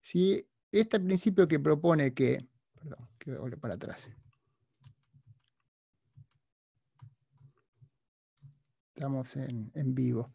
Si 0.00 0.44
este 0.72 0.98
principio 0.98 1.46
que 1.46 1.60
propone 1.60 2.12
que, 2.12 2.44
perdón, 2.74 3.08
que 3.16 3.30
volver 3.36 3.60
para 3.60 3.74
atrás. 3.74 4.10
Estamos 8.92 9.36
en, 9.36 9.94
vivo. 9.94 10.32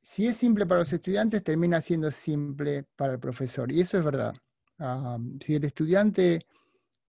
Si 0.00 0.26
es 0.26 0.38
simple 0.38 0.64
para 0.64 0.80
los 0.80 0.92
estudiantes, 0.94 1.44
termina 1.44 1.82
siendo 1.82 2.10
simple 2.10 2.84
para 2.96 3.12
el 3.12 3.18
profesor. 3.18 3.70
Y 3.70 3.82
eso 3.82 3.98
es 3.98 4.04
verdad. 4.04 4.34
Ah, 4.78 5.18
si 5.44 5.56
el 5.56 5.64
estudiante 5.64 6.46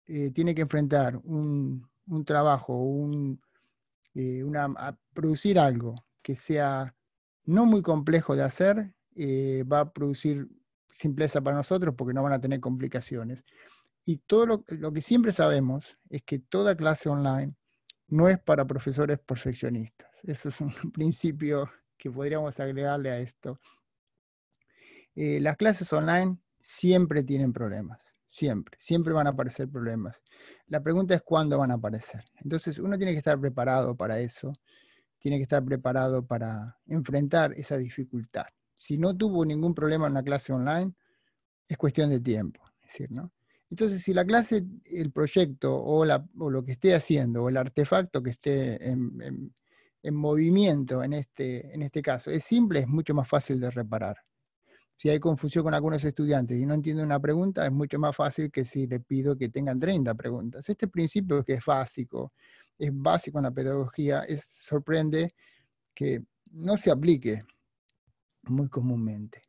eh, 0.06 0.30
tiene 0.30 0.54
que 0.54 0.62
enfrentar 0.62 1.16
un, 1.16 1.90
un 2.12 2.24
trabajo, 2.24 3.10
eh, 4.14 4.44
producir 5.14 5.58
algo 5.58 5.94
que 6.22 6.36
sea 6.36 6.94
no 7.44 7.66
muy 7.66 7.82
complejo 7.82 8.36
de 8.36 8.42
hacer, 8.42 8.94
eh, 9.16 9.64
va 9.64 9.80
a 9.80 9.92
producir 9.92 10.48
simpleza 10.90 11.40
para 11.40 11.56
nosotros 11.56 11.94
porque 11.96 12.14
no 12.14 12.22
van 12.22 12.34
a 12.34 12.40
tener 12.40 12.60
complicaciones. 12.60 13.44
Y 14.04 14.18
todo 14.18 14.46
lo, 14.46 14.64
lo, 14.68 14.92
que 14.92 15.00
siempre 15.00 15.32
sabemos 15.32 15.96
es 16.10 16.22
que 16.22 16.38
toda 16.38 16.76
clase 16.76 17.08
online 17.08 17.56
no 18.08 18.28
es 18.28 18.38
para 18.38 18.66
profesores 18.66 19.18
perfeccionistas. 19.18 20.10
Eso 20.22 20.48
es 20.50 20.60
un 20.60 20.72
principio 20.92 21.70
que 21.96 22.10
podríamos 22.10 22.58
agregarle 22.60 23.10
a 23.10 23.18
esto. 23.18 23.58
Eh, 25.14 25.40
las 25.40 25.56
clases 25.56 25.92
online 25.92 26.38
siempre 26.60 27.22
tienen 27.22 27.52
problemas. 27.52 28.11
Siempre, 28.32 28.78
siempre 28.80 29.12
van 29.12 29.26
a 29.26 29.30
aparecer 29.30 29.68
problemas. 29.68 30.22
La 30.68 30.82
pregunta 30.82 31.14
es 31.14 31.20
cuándo 31.20 31.58
van 31.58 31.70
a 31.70 31.74
aparecer. 31.74 32.24
Entonces 32.36 32.78
uno 32.78 32.96
tiene 32.96 33.12
que 33.12 33.18
estar 33.18 33.38
preparado 33.38 33.94
para 33.94 34.20
eso, 34.20 34.54
tiene 35.18 35.36
que 35.36 35.42
estar 35.42 35.62
preparado 35.62 36.24
para 36.24 36.78
enfrentar 36.86 37.52
esa 37.52 37.76
dificultad. 37.76 38.46
Si 38.74 38.96
no 38.96 39.14
tuvo 39.14 39.44
ningún 39.44 39.74
problema 39.74 40.06
en 40.06 40.14
la 40.14 40.22
clase 40.22 40.50
online, 40.50 40.94
es 41.68 41.76
cuestión 41.76 42.08
de 42.08 42.20
tiempo. 42.20 42.62
decir, 42.80 43.12
¿no? 43.12 43.30
Entonces, 43.68 44.02
si 44.02 44.14
la 44.14 44.24
clase, 44.24 44.64
el 44.86 45.12
proyecto 45.12 45.76
o, 45.76 46.06
lo 46.06 46.64
que 46.64 46.72
esté 46.72 46.94
haciendo 46.94 47.42
o 47.42 47.50
el 47.50 47.58
artefacto 47.58 48.22
que 48.22 48.30
esté 48.30 48.82
en, 48.90 49.52
movimiento 50.10 51.02
en 51.02 51.12
este, 51.12 51.74
en 51.74 51.82
este 51.82 52.00
caso 52.00 52.30
es 52.30 52.44
simple, 52.44 52.80
es 52.80 52.88
mucho 52.88 53.12
más 53.12 53.28
fácil 53.28 53.60
de 53.60 53.70
reparar 53.70 54.16
si 54.96 55.08
hay 55.08 55.18
confusión 55.18 55.64
con 55.64 55.74
algunos 55.74 56.04
estudiantes 56.04 56.58
y 56.58 56.66
no 56.66 56.74
entienden 56.74 57.06
una 57.06 57.20
pregunta, 57.20 57.66
es 57.66 57.72
mucho 57.72 57.98
más 57.98 58.14
fácil 58.14 58.50
que 58.50 58.64
si 58.64 58.86
le 58.86 59.00
pido 59.00 59.36
que 59.36 59.48
tengan 59.48 59.80
30 59.80 60.14
preguntas. 60.14 60.68
Este 60.68 60.88
principio 60.88 61.44
que 61.44 61.54
es 61.54 61.64
básico, 61.64 62.32
es 62.78 62.90
básico 62.92 63.38
en 63.38 63.44
la 63.44 63.50
pedagogía, 63.50 64.20
es, 64.22 64.44
sorprende 64.44 65.34
que 65.94 66.22
no 66.52 66.76
se 66.76 66.90
aplique 66.90 67.42
muy 68.44 68.68
comúnmente. 68.68 69.42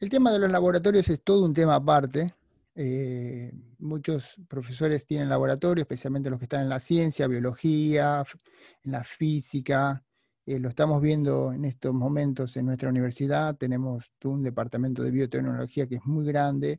El 0.00 0.08
tema 0.08 0.32
de 0.32 0.40
los 0.40 0.50
laboratorios 0.50 1.08
es 1.10 1.22
todo 1.22 1.44
un 1.44 1.54
tema 1.54 1.76
aparte. 1.76 2.34
Eh, 2.74 3.52
muchos 3.78 4.34
profesores 4.48 5.06
tienen 5.06 5.28
laboratorios, 5.28 5.84
especialmente 5.84 6.28
los 6.28 6.40
que 6.40 6.46
están 6.46 6.62
en 6.62 6.68
la 6.68 6.80
ciencia, 6.80 7.28
biología, 7.28 8.24
en 8.82 8.92
la 8.92 9.04
física, 9.04 10.02
eh, 10.46 10.58
lo 10.58 10.68
estamos 10.68 11.00
viendo 11.00 11.52
en 11.52 11.64
estos 11.64 11.94
momentos 11.94 12.56
en 12.56 12.66
nuestra 12.66 12.88
universidad, 12.88 13.56
tenemos 13.56 14.12
un 14.24 14.42
departamento 14.42 15.02
de 15.02 15.10
biotecnología 15.10 15.86
que 15.86 15.96
es 15.96 16.04
muy 16.04 16.26
grande 16.26 16.78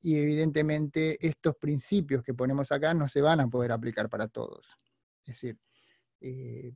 y 0.00 0.16
evidentemente 0.16 1.18
estos 1.26 1.56
principios 1.56 2.22
que 2.22 2.34
ponemos 2.34 2.70
acá 2.72 2.94
no 2.94 3.08
se 3.08 3.20
van 3.20 3.40
a 3.40 3.48
poder 3.48 3.72
aplicar 3.72 4.08
para 4.08 4.28
todos. 4.28 4.76
Es 5.24 5.34
decir, 5.34 5.58
eh, 6.20 6.72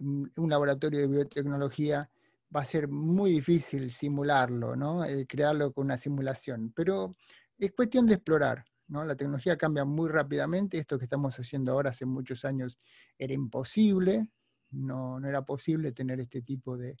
un 0.00 0.50
laboratorio 0.50 1.00
de 1.00 1.06
biotecnología 1.06 2.08
va 2.54 2.60
a 2.60 2.64
ser 2.64 2.88
muy 2.88 3.32
difícil 3.32 3.90
simularlo, 3.90 4.76
¿no? 4.76 5.04
Eh, 5.04 5.26
crearlo 5.26 5.72
con 5.72 5.86
una 5.86 5.98
simulación, 5.98 6.72
pero 6.74 7.14
es 7.58 7.72
cuestión 7.72 8.06
de 8.06 8.14
explorar. 8.14 8.64
¿no? 8.86 9.04
La 9.04 9.16
tecnología 9.16 9.56
cambia 9.56 9.84
muy 9.84 10.08
rápidamente, 10.08 10.78
esto 10.78 10.98
que 10.98 11.04
estamos 11.04 11.38
haciendo 11.38 11.72
ahora 11.72 11.90
hace 11.90 12.06
muchos 12.06 12.44
años 12.44 12.78
era 13.18 13.34
imposible, 13.34 14.30
no, 14.70 15.18
era 15.26 15.42
posible 15.44 15.92
tener 15.92 16.20
este 16.20 16.42
tipo 16.42 16.76
de, 16.76 16.96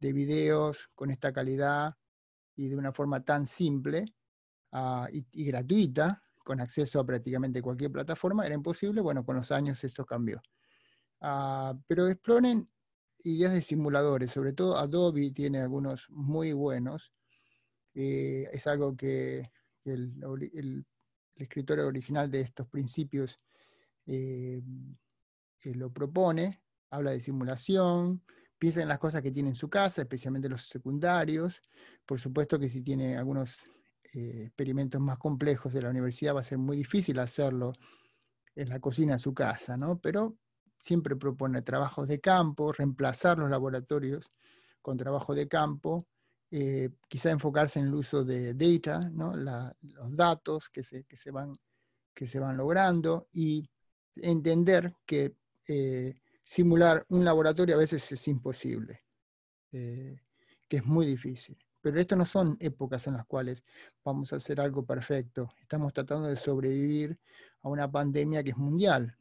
videos 0.00 0.88
con 0.94 1.10
esta 1.10 1.32
calidad 1.32 1.94
y 2.56 2.68
de 2.68 2.76
una 2.76 2.92
forma 2.92 3.22
tan 3.22 3.44
simple 3.44 4.06
ah, 4.72 5.08
y, 5.12 5.44
gratuita, 5.44 6.22
con 6.42 6.60
acceso 6.60 7.00
a 7.00 7.04
prácticamente 7.06 7.60
cualquier 7.60 7.92
plataforma, 7.92 8.46
era 8.46 8.54
imposible. 8.54 9.02
Bueno, 9.02 9.24
con 9.24 9.36
los 9.36 9.50
años 9.52 9.82
esto 9.84 10.06
cambió. 10.06 10.40
Ah, 11.20 11.74
pero 11.86 12.08
exploren 12.08 12.68
ideas 13.24 13.52
de 13.52 13.60
simuladores, 13.60 14.30
sobre 14.30 14.52
todo 14.52 14.76
Adobe 14.76 15.30
tiene 15.32 15.60
algunos 15.60 16.08
muy 16.10 16.52
buenos. 16.52 17.12
Eh, 17.94 18.48
es 18.52 18.66
algo 18.66 18.96
que 18.96 19.50
el, 19.84 20.14
el, 20.54 20.86
escritor 21.34 21.80
original 21.80 22.30
de 22.30 22.40
estos 22.40 22.66
principios 22.68 23.40
eh, 24.06 24.62
eh, 25.64 25.74
lo 25.74 25.90
propone 25.90 26.60
habla 26.90 27.12
de 27.12 27.20
simulación, 27.20 28.22
piensa 28.58 28.82
en 28.82 28.88
las 28.88 28.98
cosas 28.98 29.22
que 29.22 29.32
tiene 29.32 29.50
en 29.50 29.54
su 29.54 29.70
casa, 29.70 30.02
especialmente 30.02 30.48
los 30.48 30.62
secundarios. 30.62 31.62
Por 32.04 32.20
supuesto 32.20 32.58
que 32.58 32.68
si 32.68 32.82
tiene 32.82 33.16
algunos 33.16 33.64
eh, 34.12 34.44
experimentos 34.46 35.00
más 35.00 35.18
complejos 35.18 35.72
de 35.72 35.82
la 35.82 35.90
universidad 35.90 36.34
va 36.34 36.40
a 36.40 36.44
ser 36.44 36.58
muy 36.58 36.76
difícil 36.76 37.18
hacerlo 37.18 37.72
en 38.54 38.68
la 38.68 38.80
cocina 38.80 39.14
de 39.14 39.18
su 39.18 39.32
casa, 39.32 39.76
¿no? 39.76 39.98
Pero 40.00 40.36
siempre 40.78 41.16
propone 41.16 41.62
trabajos 41.62 42.08
de 42.08 42.20
campo, 42.20 42.72
reemplazar 42.72 43.38
los 43.38 43.50
laboratorios 43.50 44.30
con 44.82 44.96
trabajo 44.96 45.34
de 45.34 45.46
campo, 45.46 46.06
eh, 46.50 46.90
quizá 47.08 47.30
enfocarse 47.30 47.78
en 47.78 47.86
el 47.86 47.94
uso 47.94 48.24
de 48.24 48.54
data, 48.54 48.98
¿no? 49.12 49.36
los 49.36 50.16
datos 50.16 50.68
que 50.68 50.82
se, 50.82 51.04
se, 51.12 51.30
van, 51.30 51.54
que 52.12 52.26
se 52.26 52.40
van 52.40 52.56
logrando 52.56 53.28
y 53.32 53.70
entender 54.16 54.92
que 55.06 55.36
eh, 55.68 56.20
simular 56.50 57.06
un 57.10 57.24
laboratorio 57.24 57.76
a 57.76 57.78
veces 57.78 58.10
es 58.10 58.26
imposible, 58.26 59.04
eh, 59.70 60.20
que 60.68 60.78
es 60.78 60.84
muy 60.84 61.06
difícil. 61.06 61.56
Pero 61.80 62.00
esto 62.00 62.16
no 62.16 62.24
son 62.24 62.56
épocas 62.58 63.06
en 63.06 63.14
las 63.14 63.24
cuales 63.24 63.62
vamos 64.04 64.32
a 64.32 64.36
hacer 64.36 64.60
algo 64.60 64.84
perfecto. 64.84 65.48
Estamos 65.60 65.92
tratando 65.92 66.26
de 66.26 66.34
sobrevivir 66.34 67.16
a 67.62 67.68
una 67.68 67.88
pandemia 67.88 68.42
que 68.42 68.50
es 68.50 68.56
mundial. 68.56 69.16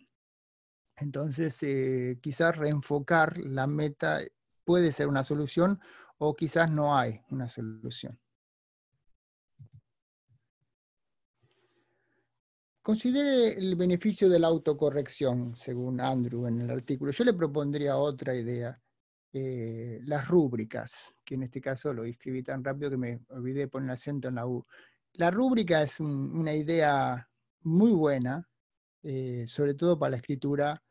Entonces, 0.95 1.62
eh, 1.62 2.17
quizás 2.19 2.57
reenfocar 2.57 3.38
la 3.38 3.67
meta 3.67 4.21
puede 4.63 4.91
ser 4.91 5.07
una 5.07 5.24
solución 5.24 5.79
o 6.17 6.36
quizás 6.36 6.71
no 6.71 6.98
hay 6.98 7.21
una 7.29 7.48
solución. 7.48 8.19
Considere 12.89 13.53
el 13.53 13.75
beneficio 13.75 14.27
de 14.27 14.39
la 14.39 14.48
autocorrección, 14.48 15.55
según 15.55 16.01
Andrew 16.01 16.48
en 16.48 16.62
el 16.62 16.72
artículo. 16.72 17.12
Yo 17.12 17.24
le 17.24 17.36
propondría 17.36 17.98
otra 17.98 18.34
idea, 18.34 18.81
eh, 19.31 20.00
las 20.05 20.27
rúbricas, 20.27 21.13
que 21.24 21.36
en 21.36 21.43
este 21.43 21.62
caso 21.62 21.93
lo 21.93 22.03
escribí 22.03 22.41
tan 22.41 22.63
rápido 22.63 22.89
que 22.89 22.98
me 22.98 23.19
olvidé 23.29 23.67
poner 23.67 23.91
acento 23.91 24.29
en 24.29 24.34
la 24.34 24.48
U. 24.48 24.65
La 25.13 25.29
rúbrica 25.29 25.84
es 25.84 26.00
una 26.00 26.55
idea 26.55 27.29
muy 27.62 27.91
buena, 27.91 28.50
eh, 29.03 29.46
sobre 29.48 29.75
todo 29.75 30.00
para 30.00 30.10
la 30.10 30.17
escritura 30.17 30.84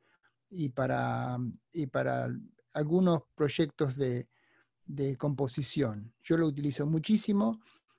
y 0.50 0.69
para, 0.69 1.37
y 1.73 1.88
para 1.88 2.28
algunos 2.75 3.23
proyectos 3.35 3.97
de, 3.97 4.28
de 4.87 5.17
composición. 5.17 6.14
Yo 6.23 6.37
lo 6.37 6.47
utilizo 6.47 6.87
muchísimo, 6.87 7.59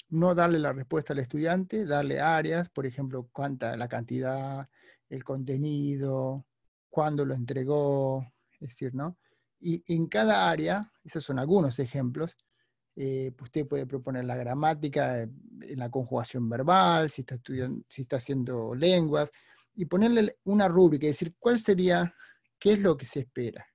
no 0.09 0.33
darle 0.33 0.59
la 0.59 0.73
respuesta 0.73 1.13
al 1.13 1.19
estudiante, 1.19 1.85
darle 1.85 2.19
áreas, 2.19 2.69
por 2.69 2.85
ejemplo, 2.85 3.29
cuánta 3.31 3.77
la 3.77 3.87
cantidad, 3.87 4.67
el 5.09 5.23
contenido, 5.23 6.45
cuándo 6.89 7.25
lo 7.25 7.33
entregó, 7.33 8.25
es 8.59 8.69
decir, 8.69 8.95
¿no? 8.95 9.17
Y 9.59 9.83
en 9.93 10.07
cada 10.07 10.49
área, 10.49 10.91
esos 11.03 11.23
son 11.23 11.37
algunos 11.37 11.79
ejemplos, 11.79 12.35
eh, 12.95 13.31
usted 13.41 13.67
puede 13.67 13.85
proponer 13.85 14.25
la 14.25 14.35
gramática 14.35 15.21
en 15.21 15.79
la 15.79 15.89
conjugación 15.89 16.49
verbal, 16.49 17.09
si 17.09 17.21
está, 17.21 17.35
estudiando, 17.35 17.83
si 17.87 18.01
está 18.01 18.17
haciendo 18.17 18.73
lenguas, 18.73 19.29
y 19.75 19.85
ponerle 19.85 20.37
una 20.45 20.67
rúbrica, 20.67 21.05
y 21.05 21.09
decir 21.09 21.35
cuál 21.39 21.59
sería, 21.59 22.13
qué 22.57 22.73
es 22.73 22.79
lo 22.79 22.97
que 22.97 23.05
se 23.05 23.21
espera. 23.21 23.65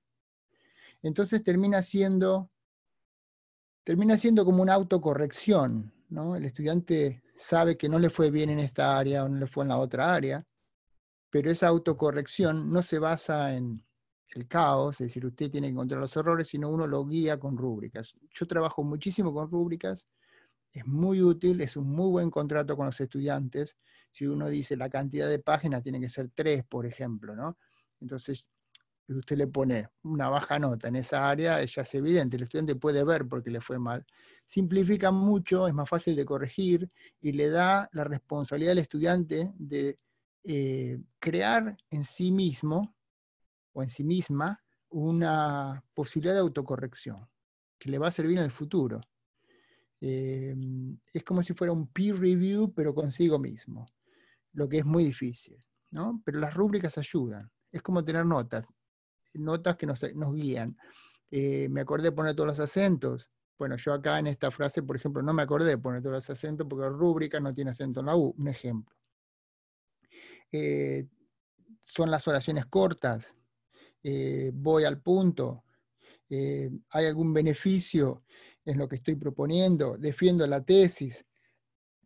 Entonces 1.01 1.43
termina 1.43 1.81
siendo, 1.81 2.51
termina 3.83 4.17
siendo 4.17 4.43
como 4.43 4.61
una 4.61 4.73
autocorrección, 4.73 5.94
¿no? 6.09 6.35
El 6.35 6.45
estudiante 6.45 7.23
sabe 7.37 7.77
que 7.77 7.89
no 7.89 7.99
le 7.99 8.09
fue 8.09 8.31
bien 8.31 8.49
en 8.49 8.59
esta 8.59 8.97
área 8.97 9.23
o 9.23 9.29
no 9.29 9.37
le 9.37 9.47
fue 9.47 9.63
en 9.63 9.69
la 9.69 9.77
otra 9.77 10.13
área, 10.13 10.45
pero 11.29 11.51
esa 11.51 11.67
autocorrección 11.67 12.71
no 12.71 12.81
se 12.81 12.99
basa 12.99 13.55
en 13.55 13.83
el 14.29 14.47
caos, 14.47 15.01
es 15.01 15.07
decir, 15.07 15.25
usted 15.25 15.51
tiene 15.51 15.67
que 15.67 15.71
encontrar 15.71 16.01
los 16.01 16.15
errores, 16.17 16.47
sino 16.47 16.69
uno 16.69 16.87
lo 16.87 17.05
guía 17.05 17.39
con 17.39 17.57
rúbricas. 17.57 18.15
Yo 18.33 18.45
trabajo 18.45 18.83
muchísimo 18.83 19.33
con 19.33 19.49
rúbricas, 19.49 20.07
es 20.71 20.85
muy 20.85 21.21
útil, 21.21 21.61
es 21.61 21.77
un 21.77 21.89
muy 21.89 22.09
buen 22.09 22.29
contrato 22.29 22.75
con 22.75 22.85
los 22.85 22.99
estudiantes. 22.99 23.77
Si 24.11 24.25
uno 24.25 24.49
dice 24.49 24.75
la 24.75 24.89
cantidad 24.89 25.29
de 25.29 25.39
páginas 25.39 25.83
tiene 25.83 25.99
que 26.01 26.09
ser 26.09 26.29
tres, 26.33 26.65
por 26.65 26.85
ejemplo, 26.85 27.35
¿no? 27.35 27.57
Entonces, 28.01 28.49
y 29.07 29.13
usted 29.13 29.37
le 29.37 29.47
pone 29.47 29.89
una 30.03 30.29
baja 30.29 30.57
nota 30.57 30.87
en 30.87 30.95
esa 30.95 31.29
área, 31.29 31.63
ya 31.63 31.81
es 31.81 31.95
evidente, 31.95 32.37
el 32.37 32.43
estudiante 32.43 32.75
puede 32.75 33.03
ver 33.03 33.27
por 33.27 33.43
qué 33.43 33.51
le 33.51 33.61
fue 33.61 33.77
mal. 33.77 34.05
Simplifica 34.45 35.11
mucho, 35.11 35.67
es 35.67 35.73
más 35.73 35.87
fácil 35.87 36.15
de 36.15 36.25
corregir 36.25 36.89
y 37.21 37.31
le 37.31 37.49
da 37.49 37.89
la 37.93 38.03
responsabilidad 38.03 38.71
al 38.71 38.79
estudiante 38.79 39.51
de 39.57 39.99
eh, 40.43 40.99
crear 41.19 41.77
en 41.89 42.03
sí 42.03 42.31
mismo 42.31 42.95
o 43.73 43.83
en 43.83 43.89
sí 43.89 44.03
misma 44.03 44.63
una 44.89 45.83
posibilidad 45.93 46.33
de 46.33 46.41
autocorrección 46.41 47.27
que 47.77 47.89
le 47.91 47.99
va 47.99 48.07
a 48.07 48.11
servir 48.11 48.37
en 48.37 48.45
el 48.45 48.51
futuro. 48.51 49.01
Eh, 50.01 50.55
es 51.13 51.23
como 51.23 51.43
si 51.43 51.53
fuera 51.53 51.73
un 51.73 51.87
peer 51.87 52.17
review, 52.17 52.73
pero 52.73 52.93
consigo 52.93 53.37
mismo, 53.37 53.87
lo 54.53 54.67
que 54.67 54.79
es 54.79 54.85
muy 54.85 55.03
difícil. 55.03 55.57
¿no? 55.91 56.21
Pero 56.25 56.39
las 56.39 56.53
rúbricas 56.53 56.97
ayudan. 56.97 57.51
Es 57.71 57.81
como 57.81 58.03
tener 58.03 58.25
notas 58.25 58.65
notas 59.37 59.75
que 59.75 59.85
nos, 59.85 60.01
guían. 60.33 60.77
Eh, 61.31 61.67
me 61.69 61.81
acordé 61.81 62.09
de 62.09 62.11
poner 62.11 62.35
todos 62.35 62.47
los 62.47 62.59
acentos. 62.59 63.29
Bueno, 63.57 63.77
yo 63.77 63.93
acá 63.93 64.19
en 64.19 64.27
esta 64.27 64.51
frase, 64.51 64.83
por 64.83 64.95
ejemplo, 64.95 65.21
no 65.21 65.33
me 65.33 65.43
acordé 65.43 65.69
de 65.69 65.77
poner 65.77 66.01
todos 66.01 66.15
los 66.15 66.29
acentos 66.29 66.67
porque 66.69 66.89
rúbrica 66.89 67.39
no 67.39 67.53
tiene 67.53 67.71
acento 67.71 68.01
en 68.01 68.05
la 68.07 68.15
U, 68.15 68.33
un 68.37 68.47
ejemplo. 68.47 68.95
Eh, 70.51 71.07
son 71.83 72.11
las 72.11 72.27
oraciones 72.27 72.65
cortas, 72.65 73.35
eh, 74.03 74.51
voy 74.53 74.83
al 74.83 75.01
punto, 75.01 75.63
hay 76.27 77.05
algún 77.05 77.33
beneficio 77.33 78.23
en 78.65 78.79
lo 78.79 78.89
que 78.89 78.97
estoy 78.97 79.15
proponiendo, 79.15 79.97
defiendo 79.97 80.45
la 80.47 80.63
tesis. 80.63 81.25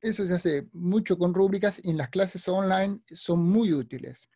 Eso 0.02 0.26
se 0.26 0.34
hace 0.34 0.70
mucho 0.74 1.18
con 1.18 1.34
rúbricas 1.34 1.82
y 1.84 1.89
en 1.89 1.98
las 1.98 2.10
clases 2.10 2.48
online 2.48 3.02
son 3.12 3.39
muy 3.39 3.74
útiles, 3.74 4.30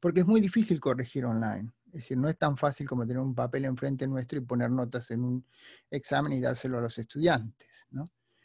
porque 0.00 0.20
es 0.20 0.26
muy 0.26 0.40
difícil 0.40 0.80
corregir 0.80 1.24
online. 1.24 1.72
Es 1.96 2.02
decir, 2.02 2.18
no 2.18 2.28
es 2.28 2.36
tan 2.36 2.58
fácil 2.58 2.86
como 2.86 3.06
tener 3.06 3.22
un 3.22 3.34
papel 3.34 3.64
enfrente 3.64 4.06
nuestro 4.06 4.38
y 4.38 4.42
poner 4.42 4.70
notas 4.70 5.10
en 5.12 5.24
un 5.24 5.46
examen 5.90 6.30
y 6.34 6.40
dárselo 6.42 6.76
a 6.76 6.82
los 6.82 6.98
estudiantes. 6.98 7.86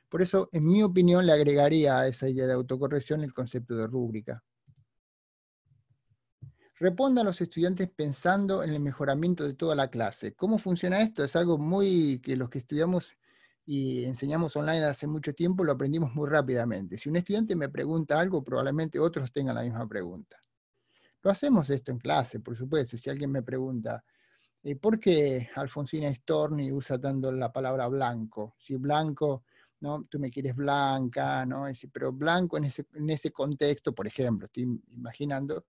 Por 0.08 0.22
eso, 0.22 0.48
en 0.54 0.66
mi 0.66 0.82
opinión, 0.82 1.26
le 1.26 1.34
agregaría 1.34 2.00
a 2.00 2.08
esa 2.08 2.30
idea 2.30 2.48
de 2.48 2.54
autocorrección 2.54 3.24
el 3.24 3.34
concepto 3.34 3.76
de 3.76 3.88
rúbrica. 3.88 4.42
Respondan 6.80 7.26
los 7.26 7.42
estudiantes 7.42 7.90
pensando 7.90 8.64
en 8.64 8.70
el 8.70 8.80
mejoramiento 8.80 9.44
de 9.46 9.54
toda 9.54 9.76
la 9.76 9.90
clase. 9.90 10.34
¿Cómo 10.34 10.58
funciona 10.58 11.02
esto? 11.02 11.22
Es 11.22 11.36
algo 11.36 11.58
muy 11.58 12.22
que 12.24 12.38
los 12.38 12.50
que 12.50 12.60
estudiamos 12.60 13.18
y 13.66 14.06
enseñamos 14.06 14.56
online 14.56 14.86
hace 14.86 15.08
mucho 15.08 15.34
tiempo 15.34 15.66
lo 15.66 15.74
aprendimos 15.74 16.16
muy 16.16 16.30
rápidamente. 16.30 16.98
Si 16.98 17.10
un 17.10 17.18
estudiante 17.18 17.54
me 17.58 17.68
pregunta 17.68 18.18
algo, 18.18 18.46
probablemente 18.46 18.98
otros 18.98 19.30
tengan 19.34 19.56
la 19.56 19.64
misma 19.64 19.86
pregunta. 19.90 20.42
Lo 21.24 21.32
hacemos 21.32 21.70
esto 21.70 21.92
en 21.92 22.00
clase, 22.00 22.40
por 22.40 22.56
supuesto. 22.56 22.98
Si 22.98 23.10
alguien 23.10 23.32
me 23.32 23.44
pregunta, 23.44 24.04
¿por 24.80 25.00
qué 25.00 25.50
Alfonsina 25.56 26.14
Storni 26.14 26.72
usa 26.72 27.00
tanto 27.00 27.32
la 27.32 27.52
palabra 27.52 27.88
blanco? 27.88 28.56
Si 28.58 28.76
blanco, 28.76 29.44
¿no? 29.82 30.06
Tú 30.10 30.20
me 30.20 30.30
quieres 30.30 30.56
blanca, 30.56 31.46
¿no? 31.46 31.66
pero 31.92 32.12
blanco 32.12 32.58
en 32.58 32.66
ese, 32.66 32.86
en 32.94 33.10
ese 33.10 33.32
contexto, 33.32 33.94
por 33.94 34.08
ejemplo, 34.08 34.46
estoy 34.46 34.64
imaginando, 34.94 35.66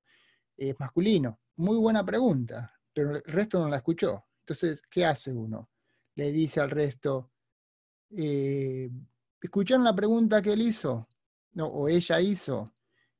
es 0.56 0.78
masculino. 0.78 1.40
Muy 1.56 1.78
buena 1.78 2.04
pregunta, 2.04 2.72
pero 2.92 3.16
el 3.16 3.22
resto 3.24 3.58
no 3.58 3.68
la 3.68 3.76
escuchó. 3.76 4.24
Entonces, 4.40 4.82
¿qué 4.90 5.04
hace 5.04 5.32
uno? 5.32 5.70
Le 6.14 6.30
dice 6.30 6.60
al 6.60 6.70
resto, 6.70 7.30
eh, 8.10 8.90
¿escucharon 9.40 9.84
la 9.84 9.94
pregunta 9.94 10.42
que 10.42 10.52
él 10.52 10.62
hizo? 10.62 11.08
No, 11.54 11.66
o 11.66 11.88
ella 11.88 12.20
hizo. 12.20 12.74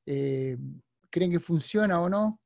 Eh, 0.05 0.57
creen 1.13 1.31
que 1.31 1.39
funciona 1.39 2.01
o 2.01 2.09
no. 2.09 2.41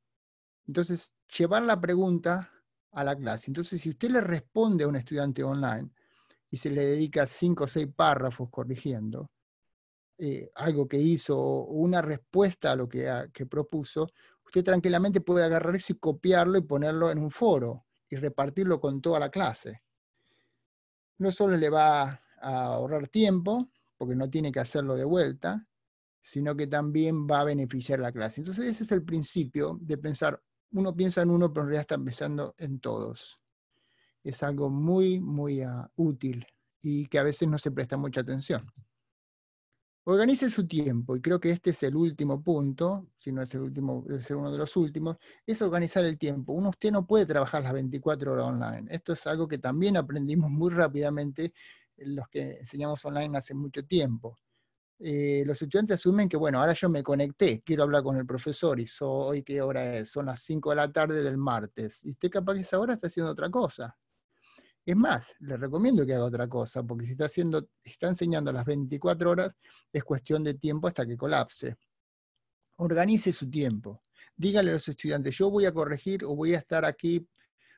Entonces, 0.66 1.10
llevar 1.38 1.62
la 1.62 1.80
pregunta 1.80 2.52
a 2.92 3.02
la 3.02 3.16
clase. 3.16 3.50
Entonces, 3.50 3.80
si 3.80 3.88
usted 3.88 4.10
le 4.10 4.20
responde 4.20 4.84
a 4.84 4.88
un 4.88 4.96
estudiante 4.96 5.42
online 5.42 5.88
y 6.50 6.58
se 6.58 6.68
le 6.68 6.84
dedica 6.84 7.26
cinco 7.26 7.64
o 7.64 7.66
seis 7.66 7.88
párrafos 7.96 8.50
corrigiendo 8.50 9.30
eh, 10.18 10.50
algo 10.56 10.86
que 10.86 10.98
hizo 10.98 11.38
o 11.38 11.72
una 11.72 12.02
respuesta 12.02 12.72
a 12.72 12.76
lo 12.76 12.86
que, 12.86 13.30
que 13.32 13.46
propuso, 13.46 14.10
usted 14.44 14.62
tranquilamente 14.62 15.22
puede 15.22 15.46
agarrar 15.46 15.74
eso 15.74 15.94
y 15.94 15.96
copiarlo 15.96 16.58
y 16.58 16.62
ponerlo 16.62 17.10
en 17.10 17.20
un 17.20 17.30
foro 17.30 17.86
y 18.10 18.16
repartirlo 18.16 18.78
con 18.78 19.00
toda 19.00 19.18
la 19.18 19.30
clase. 19.30 19.82
No 21.16 21.30
solo 21.30 21.56
le 21.56 21.70
va 21.70 22.20
a 22.38 22.64
ahorrar 22.74 23.08
tiempo, 23.08 23.70
porque 23.96 24.14
no 24.14 24.28
tiene 24.28 24.52
que 24.52 24.60
hacerlo 24.60 24.94
de 24.94 25.04
vuelta, 25.04 25.66
sino 26.28 26.54
que 26.54 26.66
también 26.66 27.26
va 27.26 27.40
a 27.40 27.44
beneficiar 27.44 28.00
la 28.00 28.12
clase. 28.12 28.42
Entonces 28.42 28.66
ese 28.66 28.84
es 28.84 28.92
el 28.92 29.02
principio 29.02 29.78
de 29.80 29.96
pensar, 29.96 30.38
uno 30.72 30.94
piensa 30.94 31.22
en 31.22 31.30
uno, 31.30 31.50
pero 31.50 31.62
en 31.64 31.68
realidad 31.68 31.80
está 31.80 31.96
pensando 31.96 32.54
en 32.58 32.80
todos. 32.80 33.40
Es 34.22 34.42
algo 34.42 34.68
muy, 34.68 35.20
muy 35.20 35.62
ah, 35.62 35.90
útil 35.96 36.46
y 36.82 37.06
que 37.06 37.18
a 37.18 37.22
veces 37.22 37.48
no 37.48 37.56
se 37.56 37.70
presta 37.70 37.96
mucha 37.96 38.20
atención. 38.20 38.70
Organice 40.04 40.50
su 40.50 40.66
tiempo, 40.66 41.16
y 41.16 41.22
creo 41.22 41.40
que 41.40 41.50
este 41.50 41.70
es 41.70 41.82
el 41.82 41.96
último 41.96 42.42
punto, 42.42 43.08
si 43.16 43.32
no 43.32 43.40
es 43.40 43.54
el 43.54 43.62
último, 43.62 44.04
debe 44.06 44.22
ser 44.22 44.36
uno 44.36 44.52
de 44.52 44.58
los 44.58 44.76
últimos, 44.76 45.16
es 45.46 45.62
organizar 45.62 46.04
el 46.04 46.18
tiempo. 46.18 46.52
Uno, 46.52 46.70
usted 46.70 46.92
no 46.92 47.06
puede 47.06 47.24
trabajar 47.24 47.62
las 47.62 47.72
24 47.72 48.32
horas 48.32 48.46
online. 48.46 48.86
Esto 48.90 49.14
es 49.14 49.26
algo 49.26 49.48
que 49.48 49.56
también 49.56 49.96
aprendimos 49.96 50.50
muy 50.50 50.70
rápidamente 50.70 51.54
los 51.96 52.28
que 52.28 52.58
enseñamos 52.58 53.02
online 53.06 53.38
hace 53.38 53.54
mucho 53.54 53.82
tiempo. 53.84 54.36
Eh, 55.00 55.44
los 55.46 55.62
estudiantes 55.62 55.94
asumen 55.94 56.28
que, 56.28 56.36
bueno, 56.36 56.58
ahora 56.58 56.72
yo 56.72 56.88
me 56.88 57.04
conecté, 57.04 57.62
quiero 57.64 57.84
hablar 57.84 58.02
con 58.02 58.16
el 58.16 58.26
profesor 58.26 58.80
y 58.80 58.86
hoy 59.00 59.44
qué 59.44 59.62
hora 59.62 59.96
es, 59.96 60.10
son 60.10 60.26
las 60.26 60.42
5 60.42 60.70
de 60.70 60.76
la 60.76 60.92
tarde 60.92 61.22
del 61.22 61.36
martes, 61.36 62.04
y 62.04 62.10
usted 62.10 62.30
capaz 62.30 62.54
que 62.54 62.60
esa 62.60 62.80
hora 62.80 62.94
está 62.94 63.06
haciendo 63.06 63.30
otra 63.30 63.48
cosa. 63.48 63.96
Es 64.84 64.96
más, 64.96 65.34
le 65.40 65.56
recomiendo 65.56 66.04
que 66.04 66.14
haga 66.14 66.24
otra 66.24 66.48
cosa, 66.48 66.82
porque 66.82 67.06
si 67.06 67.12
está, 67.12 67.26
haciendo, 67.26 67.68
está 67.84 68.08
enseñando 68.08 68.50
las 68.52 68.64
24 68.64 69.30
horas, 69.30 69.56
es 69.92 70.02
cuestión 70.02 70.42
de 70.42 70.54
tiempo 70.54 70.88
hasta 70.88 71.06
que 71.06 71.16
colapse. 71.16 71.76
Organice 72.76 73.30
su 73.32 73.48
tiempo. 73.50 74.02
Dígale 74.34 74.70
a 74.70 74.72
los 74.72 74.88
estudiantes, 74.88 75.36
yo 75.36 75.50
voy 75.50 75.66
a 75.66 75.72
corregir 75.72 76.24
o 76.24 76.34
voy 76.34 76.54
a 76.54 76.58
estar 76.58 76.84
aquí 76.84 77.28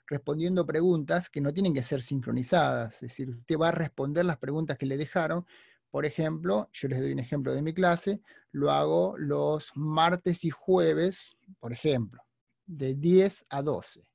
respondiendo 0.06 0.66
preguntas 0.66 1.30
que 1.30 1.40
no 1.40 1.52
tienen 1.52 1.74
que 1.74 1.82
ser 1.82 2.02
sincronizadas. 2.02 2.94
Es 2.94 3.00
decir, 3.00 3.30
usted 3.30 3.56
va 3.58 3.68
a 3.68 3.72
responder 3.72 4.24
las 4.24 4.38
preguntas 4.38 4.76
que 4.76 4.86
le 4.86 4.96
dejaron. 4.96 5.46
Por 5.90 6.06
ejemplo, 6.06 6.68
yo 6.72 6.88
les 6.88 7.00
doy 7.00 7.12
un 7.12 7.18
ejemplo 7.18 7.52
de 7.52 7.62
mi 7.62 7.74
clase, 7.74 8.20
lo 8.52 8.70
hago 8.70 9.16
los 9.18 9.72
martes 9.74 10.44
y 10.44 10.50
jueves, 10.50 11.36
por 11.58 11.72
ejemplo, 11.72 12.22
de 12.66 12.94
10 12.94 13.46
a 13.48 13.62
12. 13.62 14.06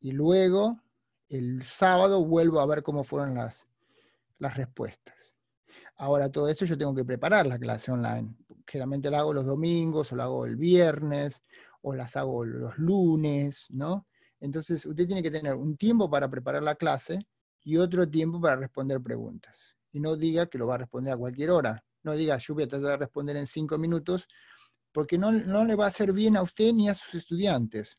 Y 0.00 0.12
luego, 0.12 0.80
el 1.28 1.62
sábado, 1.62 2.24
vuelvo 2.24 2.60
a 2.60 2.66
ver 2.66 2.82
cómo 2.82 3.04
fueron 3.04 3.34
las, 3.34 3.64
las 4.38 4.56
respuestas. 4.56 5.34
Ahora, 5.96 6.30
todo 6.30 6.48
esto 6.48 6.64
yo 6.64 6.76
tengo 6.76 6.94
que 6.94 7.04
preparar 7.04 7.46
la 7.46 7.58
clase 7.58 7.90
online. 7.90 8.34
Generalmente 8.66 9.10
la 9.10 9.20
hago 9.20 9.32
los 9.32 9.46
domingos, 9.46 10.12
o 10.12 10.16
la 10.16 10.24
hago 10.24 10.44
el 10.44 10.56
viernes, 10.56 11.42
o 11.82 11.94
las 11.94 12.16
hago 12.16 12.44
los 12.44 12.76
lunes, 12.78 13.66
¿no? 13.70 14.06
Entonces, 14.40 14.84
usted 14.84 15.06
tiene 15.06 15.22
que 15.22 15.30
tener 15.30 15.54
un 15.54 15.76
tiempo 15.76 16.08
para 16.08 16.28
preparar 16.28 16.62
la 16.62 16.74
clase 16.74 17.26
y 17.62 17.76
otro 17.76 18.08
tiempo 18.08 18.40
para 18.40 18.56
responder 18.56 19.00
preguntas. 19.00 19.79
Y 19.92 20.00
no 20.00 20.16
diga 20.16 20.46
que 20.46 20.58
lo 20.58 20.66
va 20.66 20.74
a 20.74 20.78
responder 20.78 21.12
a 21.12 21.16
cualquier 21.16 21.50
hora. 21.50 21.84
No 22.02 22.14
diga, 22.14 22.38
yo 22.38 22.54
voy 22.54 22.64
a 22.64 22.68
tratar 22.68 22.90
de 22.90 22.96
responder 22.96 23.36
en 23.36 23.46
cinco 23.46 23.76
minutos, 23.78 24.26
porque 24.92 25.18
no, 25.18 25.32
no 25.32 25.64
le 25.64 25.74
va 25.74 25.86
a 25.86 25.88
hacer 25.88 26.12
bien 26.12 26.36
a 26.36 26.42
usted 26.42 26.72
ni 26.72 26.88
a 26.88 26.94
sus 26.94 27.14
estudiantes. 27.14 27.98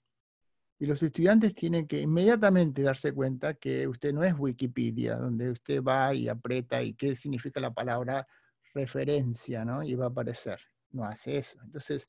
Y 0.80 0.88
los 0.88 1.04
estudiantes 1.04 1.54
tienen 1.54 1.86
que 1.86 2.02
inmediatamente 2.02 2.82
darse 2.82 3.14
cuenta 3.14 3.54
que 3.54 3.88
usted 3.88 4.14
no 4.14 4.24
es 4.24 4.34
Wikipedia, 4.36 5.16
donde 5.16 5.52
usted 5.52 5.84
va 5.84 6.14
y 6.16 6.28
aprieta 6.28 6.82
y 6.82 6.96
qué 6.96 7.16
significa 7.16 7.60
la 7.60 7.72
palabra 7.72 8.28
referencia, 8.74 9.64
¿no? 9.64 9.84
Y 9.84 9.94
va 9.94 10.06
a 10.06 10.10
aparecer. 10.10 10.60
No 10.90 11.06
hace 11.06 11.38
eso. 11.38 11.60
Entonces, 11.64 12.08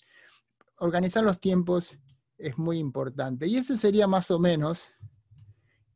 organizar 0.79 1.23
los 1.23 1.39
tiempos 1.39 1.99
es 2.39 2.57
muy 2.57 2.79
importante. 2.79 3.47
Y 3.47 3.57
ese 3.57 3.77
sería 3.77 4.07
más 4.07 4.31
o 4.31 4.39
menos 4.39 4.93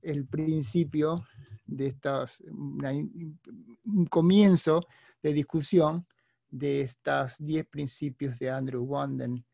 el 0.03 0.27
principio 0.27 1.25
de 1.67 1.87
estas, 1.87 2.43
mm, 2.51 2.85
un 3.85 4.07
comienzo 4.07 4.87
de 5.23 5.33
discusión 5.33 6.07
de 6.49 6.83
estos 6.83 7.37
10 7.39 7.67
principios 7.67 8.39
de 8.39 8.51
Andrew 8.51 8.85
Wanden 8.85 9.45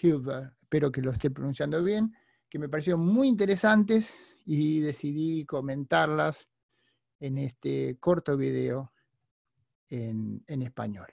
Hilbert. 0.00 0.54
Espero 0.62 0.90
que 0.90 1.02
lo 1.02 1.10
esté 1.10 1.30
pronunciando 1.30 1.82
bien, 1.82 2.14
que 2.48 2.58
me 2.58 2.68
parecieron 2.68 3.04
muy 3.04 3.28
interesantes 3.28 4.16
y 4.44 4.80
decidí 4.80 5.44
comentarlas 5.44 6.48
en 7.20 7.38
este 7.38 7.96
corto 7.98 8.36
video 8.36 8.92
en, 9.90 10.42
en 10.46 10.62
español. 10.62 11.08